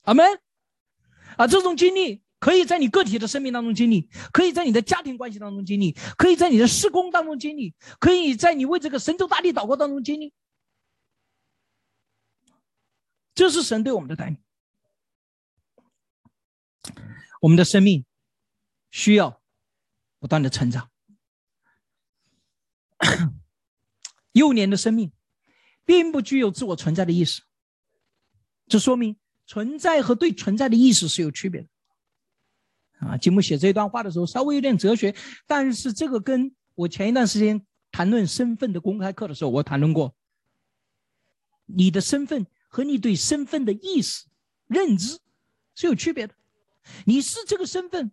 [0.03, 0.27] 阿门。
[1.39, 10.35] 啊，这种经历可以在你个体的生命当中经历，可以在你的家庭关系当中经历，可以在你的施工当中经历，可以在你为这个神州大地祷告当中经历。
[13.35, 14.37] 这是神对我们的带领。
[17.41, 18.05] 我们的生命
[18.91, 19.41] 需要
[20.19, 20.91] 不断的成长。
[24.33, 25.11] 幼年的生命
[25.87, 27.43] 并不具有自我存在的意识。
[28.71, 29.17] 这说明
[29.47, 31.69] 存在和对存在的意识是有区别的，
[33.01, 35.13] 啊，吉姆写这段话的时候稍微有点哲学，
[35.45, 40.15] 但是这个跟我前一段时间谈论身份的公开课的时候，我谈论过，
[41.67, 44.27] 你的身份和你对身份的意识
[44.69, 45.19] 认知
[45.75, 46.35] 是有区别的，
[47.05, 48.13] 你是这个身份，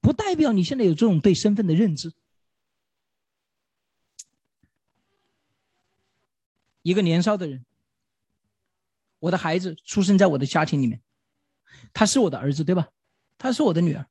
[0.00, 2.10] 不代表你现在有这种对身份的认知。
[6.80, 7.66] 一个年少的人。
[9.20, 11.00] 我的孩子出生在我的家庭里面，
[11.92, 12.88] 他是我的儿子，对吧？
[13.38, 14.04] 他是我的女儿。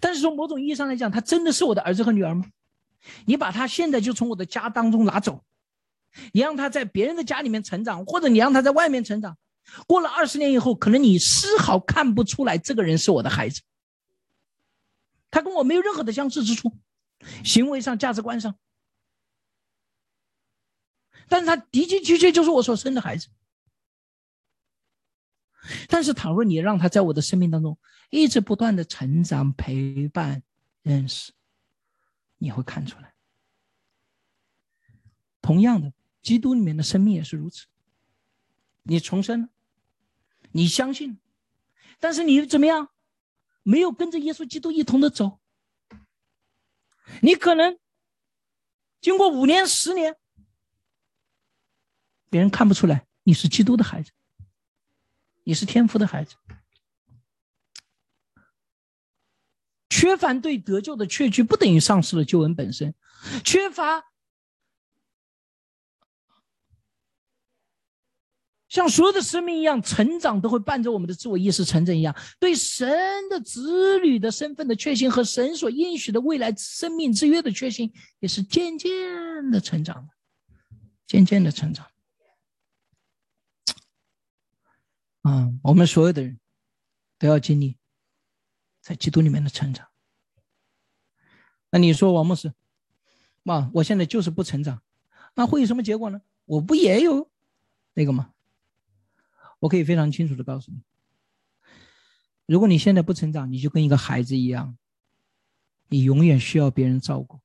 [0.00, 2.46] 但是从某种意义上来讲，他真的是我的儿子和女儿吗？
[3.26, 5.44] 你把他现在就从我的家当中拿走，
[6.32, 9.36] 你让他在别人的家里面成长，或者你让他在外面成长，
[9.86, 13.62] 过了二十年以后，可能你丝毫看不出来这个人是我的孩子。
[15.30, 16.72] 他跟我没有任何的相似之处，
[17.44, 18.56] 行为上、价值观上，
[21.28, 23.28] 但是他的的确确就是我所生的孩子。
[25.88, 27.78] 但是，倘若你让他在我的生命当中
[28.10, 30.42] 一直不断的成长、陪伴、
[30.82, 31.32] 认识，
[32.38, 33.14] 你会看出来。
[35.40, 35.92] 同样的，
[36.22, 37.66] 基督里面的生命也是如此。
[38.82, 39.48] 你重生了，
[40.52, 41.18] 你相信，
[41.98, 42.88] 但是你怎么样？
[43.62, 45.40] 没有跟着耶稣基督一同的走，
[47.20, 47.78] 你可能
[48.98, 50.16] 经过五年、十年，
[52.30, 54.10] 别人看不出来你是基督的孩子。
[55.48, 56.34] 你是天赋的孩子，
[59.88, 62.94] 缺乏对得救的确据，不等于丧失了救恩本身。
[63.42, 64.04] 缺乏
[68.68, 72.86] 像所有的生命一样成长，都会伴着我们的自我意识成长一样，对神
[73.30, 77.90] 的子女的身份的确信和神所应许的未来生命之约的确信，
[78.20, 80.10] 也是渐渐的成长，
[81.06, 81.86] 渐渐的成长。
[85.22, 86.38] 嗯，我们所有的人
[87.18, 87.76] 都要经历
[88.80, 89.88] 在基督里面的成长。
[91.70, 92.52] 那你说王牧师，
[93.42, 94.82] 妈，我现在就是不成长，
[95.34, 96.22] 那会有什么结果呢？
[96.46, 97.30] 我不也有
[97.94, 98.32] 那个吗？
[99.58, 100.80] 我可以非常清楚的告诉你，
[102.46, 104.78] 如果你现在不成长，你就跟一个孩子一样，
[105.88, 107.40] 你永远需要别人照顾。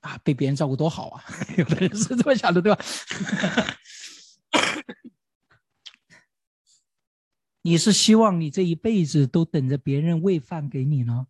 [0.00, 1.22] 啊，被别人照顾多好啊！
[1.58, 2.82] 有的人是这么想的，对吧？
[7.62, 11.26] 你是希望你这一辈子都等着别人喂饭给你呢，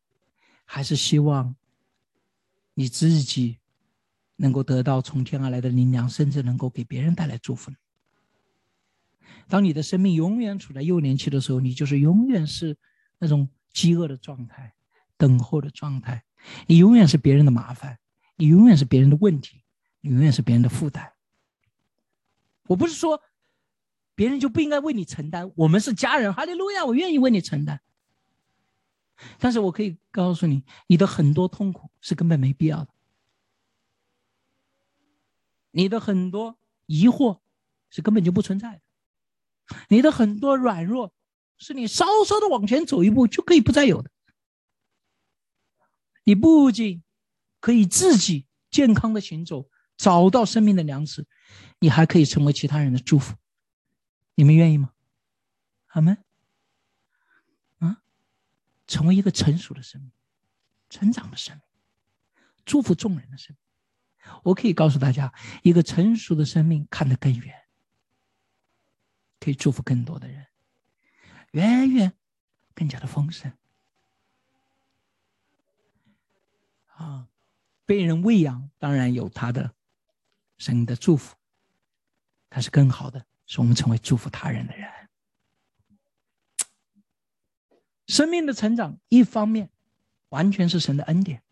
[0.65, 1.57] 还是希望
[2.75, 3.59] 你自己
[4.37, 7.73] 能够得到从天而来的力量，甚至能够给别人带来祝福？
[9.49, 12.77] 当你的生命永远处在幼年期的时候，你就是永远是
[13.19, 14.73] 那种饥饿的状态、
[15.17, 16.23] 等候的状态，
[16.69, 17.99] 你永远是别人的麻烦，
[18.37, 19.65] 你永远是别人的问题，
[20.01, 21.13] 你永远是别人的负担。
[22.69, 23.21] 我不是说。
[24.15, 25.51] 别人就不应该为你承担。
[25.57, 27.81] 我们是家人，哈利路亚，我愿意为你承担。
[29.39, 32.89] 但是我可以告诉你，你的很多痛苦是根本没必要的，
[35.71, 37.41] 你的很多疑惑
[37.91, 38.81] 是根本就不存在的，
[39.89, 41.13] 你的很多软弱
[41.59, 44.11] 是你稍稍的往前走一步就可以不再有的。
[46.25, 47.03] 你不仅
[47.61, 51.27] 可以自己健康的行走，找到生命的粮食，
[51.79, 53.35] 你还可以成为其他人的祝福。
[54.41, 54.95] 你们愿意吗？
[55.89, 56.17] 阿门。
[58.87, 60.11] 成为一个成熟的生命，
[60.89, 61.63] 成长的生命，
[62.65, 64.33] 祝福众人的生命。
[64.43, 65.33] 我可以告诉大家，
[65.63, 67.55] 一个成熟的生命看得更远，
[69.39, 70.45] 可以祝福更多的人，
[71.53, 72.13] 远远
[72.75, 73.53] 更加的丰盛。
[76.97, 77.29] 啊，
[77.85, 79.73] 被人喂养当然有他的
[80.59, 81.37] 神的祝福，
[82.49, 84.89] 他是更好的是我们成为祝福他人的人。
[88.07, 89.71] 生命的成长，一方面
[90.29, 91.43] 完全是神的恩典，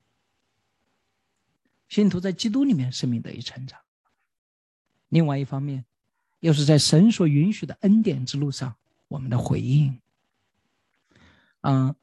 [1.88, 3.80] 信徒在基督里面生命得以成长；
[5.09, 5.84] 另外一方面，
[6.38, 8.76] 又是在神所允许的恩典之路上，
[9.09, 10.01] 我们的回应。
[11.62, 11.96] 嗯，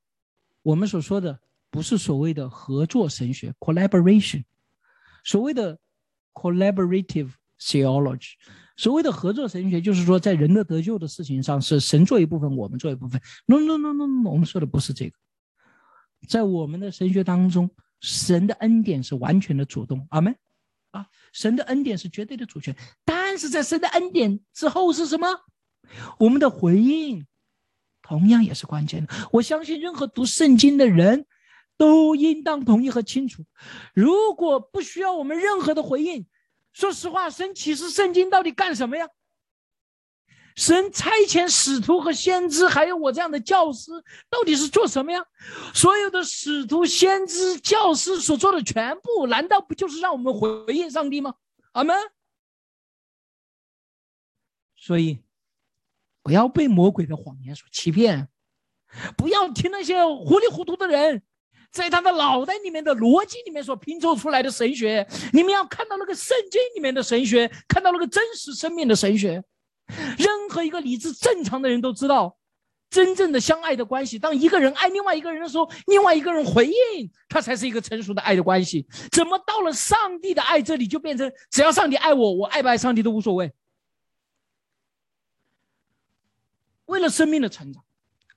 [0.62, 1.40] 我们所说的
[1.70, 4.44] 不是所谓的合作神学 （collaboration），
[5.24, 5.80] 所谓的
[6.34, 8.34] collaborative theology。
[8.78, 13.22] 所谓的合作神学，就是说，在人的得救的事情上，是神做一部分，我们做一部分。
[13.46, 15.18] No No No No No，我们说的不是这个。
[16.28, 17.70] 在我们的神学当中，
[18.02, 20.36] 神的恩典是完全的主动，阿门。
[20.92, 22.76] 啊，神的恩典是绝对的主权。
[23.06, 25.28] 但是在神的恩典之后是什么？
[26.20, 27.26] 我们的回应，
[28.02, 29.14] 同样也是关键的。
[29.32, 31.26] 我相信任何读圣经的人
[31.78, 33.46] 都应当同意和清楚。
[33.94, 36.26] 如果不需要我们任何的回应。
[36.76, 39.08] 说实话，神启示圣经到底干什么呀？
[40.58, 43.92] 神差遣使徒和先知，还有我这样的教师，
[44.30, 45.26] 到底是做什么呀？
[45.74, 51.36] 所有的使徒、先知、教师所做的全部，难道不就是让我们回应上帝吗？
[51.72, 51.96] 阿门。
[54.76, 55.24] 所以，
[56.22, 58.28] 不要被魔鬼的谎言所欺骗，
[59.16, 61.24] 不要听那些糊里糊涂的人。
[61.76, 69.44] 在他的脑袋里面的逻辑里面所拼凑出来的神学，你们要看到那个圣经里面的神学，看到那个真实生命的神学。
[70.18, 72.38] 任何一个理智正常的人都知道，
[72.90, 78.88] 真正的相爱的关系，当一个人爱另外一个人的时候，另外一个人回应，他才是一个成熟的爱的关系。
[79.12, 83.52] 怎么到了上帝的爱这里，就变成只要上帝爱我，我爱不爱上帝都无所谓？
[86.86, 87.84] 为了生命的成长，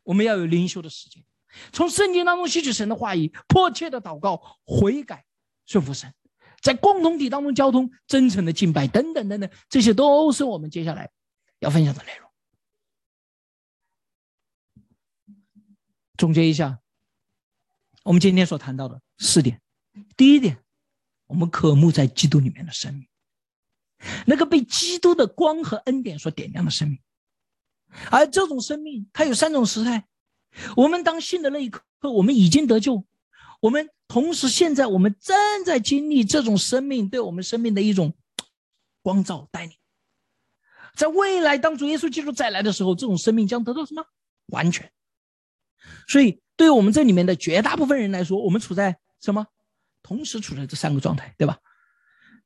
[0.02, 1.22] 我们要有灵修的时间。
[1.72, 5.24] 从圣经当中吸取神的话语，迫切的祷告、悔改、
[5.66, 6.12] 顺服神，
[6.60, 11.10] 在共同体当中交通、真诚的敬拜等等等等，这些都是我们接下来
[11.58, 12.30] 要分享的内容。
[16.16, 16.80] 总结一下，
[18.04, 19.60] 我们今天所谈到的四点：
[20.16, 20.62] 第一点，
[21.26, 23.08] 我们渴慕在基督里面的生命，
[24.26, 26.98] 那个被基督的光和恩典所点亮的生命，
[28.10, 30.06] 而这种生命它有三种时态。
[30.76, 33.04] 我们当信的那一刻，我们已经得救。
[33.60, 38.14] 我们同时现在，我们正在经历这种生命对我们生命的一种
[39.02, 39.76] 光照带领。
[40.96, 44.04] 在未来，当主耶稣基督再来的时候，这种生命将得到什么
[44.46, 44.90] 完全？
[46.08, 49.46] 所以，对我们这里面的绝大部分人来说，我们处在什么？
[50.02, 51.58] 同时处在这三个状态，对吧？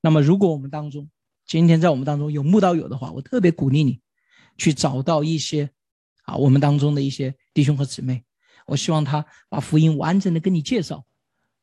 [0.01, 1.11] 那么，如果我们当中
[1.47, 4.01] 今天在我们当中有慕道友的话，我特别鼓励你
[4.59, 5.71] 去找到一些。
[6.25, 8.25] 啊，我们当中的一些弟兄和姊妹，
[8.67, 11.05] 我希望他把福音完整的跟你介绍，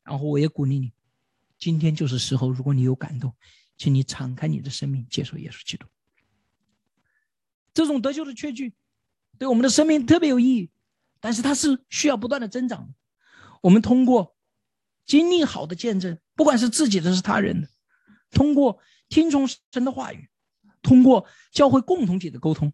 [0.04, 0.92] 然后我也鼓励你，
[1.58, 3.34] 今天就是时候，如果你有感动，
[3.76, 5.86] 请你敞开你的生命，接受耶稣基督。
[7.74, 8.74] 这种得救的确据，
[9.38, 10.70] 对我们的生命特别有意义，
[11.20, 12.94] 但是它是需要不断的增长的。
[13.62, 14.36] 我们通过
[15.06, 17.68] 经历好的见证，不管是自己的，是他人的，
[18.30, 20.28] 通过听从神的话语，
[20.82, 22.72] 通过教会共同体的沟通。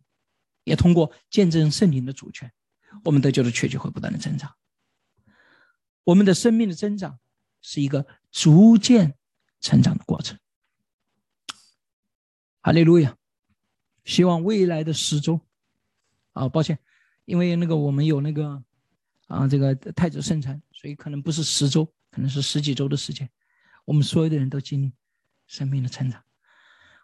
[0.64, 2.52] 也通过见证圣灵的主权，
[3.04, 4.54] 我们得救的确就会不断的增长。
[6.04, 7.18] 我们的生命的增长
[7.60, 9.14] 是一个逐渐
[9.60, 10.38] 成长的过程。
[12.60, 13.16] 哈利路亚！
[14.04, 15.40] 希望未来的十周，
[16.32, 16.78] 啊，抱歉，
[17.24, 18.62] 因为那个我们有那个
[19.26, 23.28] 啊，这个太子圣餐，所以可能不是十周，可能是十几周的时间，
[23.84, 24.92] 我们所有的人都经历
[25.46, 26.22] 生命的成长。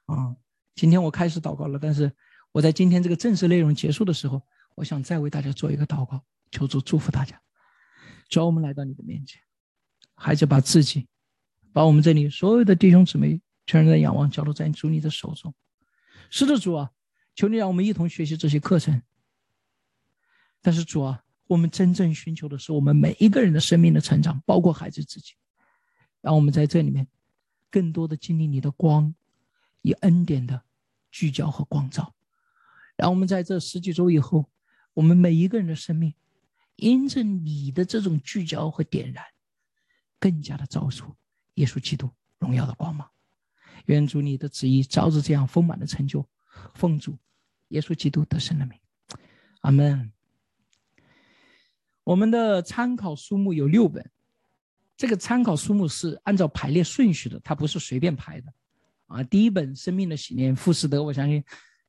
[0.07, 0.37] 啊，
[0.75, 2.13] 今天我开始祷告了，但是。
[2.55, 4.43] 我在今天这个正式内容结束的时候，
[4.83, 6.21] 我想再为大家做一个祷告，
[6.51, 7.41] 求主祝福大家。
[8.29, 9.41] 主要我们来到你的面前，
[10.17, 11.07] 孩子把自己，
[11.73, 15.55] 把我们这里所有的弟兄姊妹全然的仰望交托在主你的手中。
[16.31, 16.91] 是的，主啊，
[17.37, 19.01] 求你让我们一同学习这些课程。
[20.61, 25.35] 但是主啊，我们真正寻求的是我们每一个人的生命的成长，包括孩子自己。
[26.21, 27.07] 让我们在这里面，
[27.71, 29.15] 更多的经历你的光，
[29.83, 30.65] 以恩典的
[31.13, 32.13] 聚焦和光照。
[32.97, 34.49] 让我们在这十几周以后，
[34.95, 36.15] 我们每一个人的生命，
[36.77, 39.25] 因着你的这种聚焦和点燃，
[40.19, 41.15] 更加的照出
[41.55, 43.09] 耶稣基督荣耀的光芒。
[43.87, 46.29] 愿主你的旨意照着这样丰满的成就，
[46.75, 47.19] 奉主
[47.69, 48.79] 耶稣基督得胜的名，
[49.63, 50.13] 阿门。
[52.05, 54.09] 我们的参考书目有六本。
[54.95, 58.53] 这个参考书目是按照排列顺序的，它不是随便排的，
[59.07, 61.43] 啊，第一本《生命的洗练》，富士德，我相信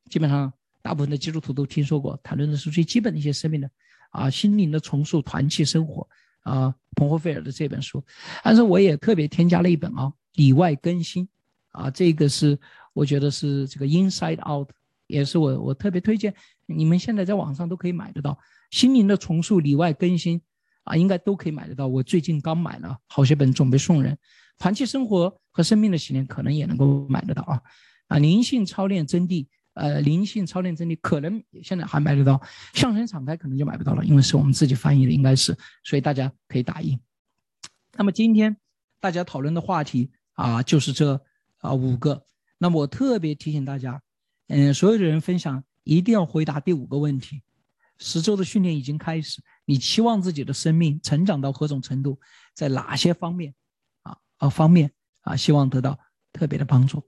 [0.10, 0.52] 基本上
[0.84, 3.68] 大部分的基督徒都听说过，谈论的是最基本的一些生命的，
[4.12, 6.08] 啊，心灵的重塑、团契生活，
[6.42, 8.04] 啊，彭霍菲尔的这本书，
[8.44, 11.28] 但是我也特别添加了一本啊，里外更新，
[11.72, 12.60] 啊，这个是
[12.94, 14.70] 我觉得是这个 Inside Out，
[15.08, 16.36] 也是我我特别推荐，
[16.68, 18.38] 你们现在在网上都可以买得到，
[18.70, 20.40] 心灵的重塑、里外更新。
[20.86, 21.88] 啊，应该都可以买得到。
[21.88, 24.18] 我最近刚买了好些本，准备送人。
[24.58, 27.62] 团契生活和生命的洗练可能也能够买得到啊。
[28.10, 32.42] 啊，灵性操练真谛，呃，灵性操练真谛可能现在还买得到。
[32.74, 37.00] 向神敞开可能就买不到了，因为是我们自己翻译的，应该是，所以大家可以打印。
[37.98, 38.56] 那么今天
[39.00, 41.20] 大家讨论的话题啊，就是这
[41.58, 42.26] 啊五个。
[42.58, 44.02] 那么我特别提醒大家，
[44.48, 47.42] 嗯，所有的人分享一定要回答第五个问题。
[48.00, 49.42] 十周的训练已经开始。
[49.66, 52.20] 你期望自己的生命成长到何种程度，
[52.54, 53.54] 在哪些方面，
[54.02, 55.98] 啊啊方面啊，希望得到
[56.34, 57.08] 特别的帮助。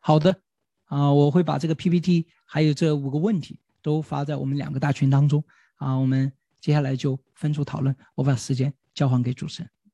[0.00, 0.40] 好的，
[0.88, 5.42] 啊，我会把这个 PPT 还有这五个问题都发在我们两个大群当中。
[5.76, 6.30] 啊，我们
[6.60, 7.94] 接下来就分组讨论。
[8.14, 9.70] 我把时间交还给主持人。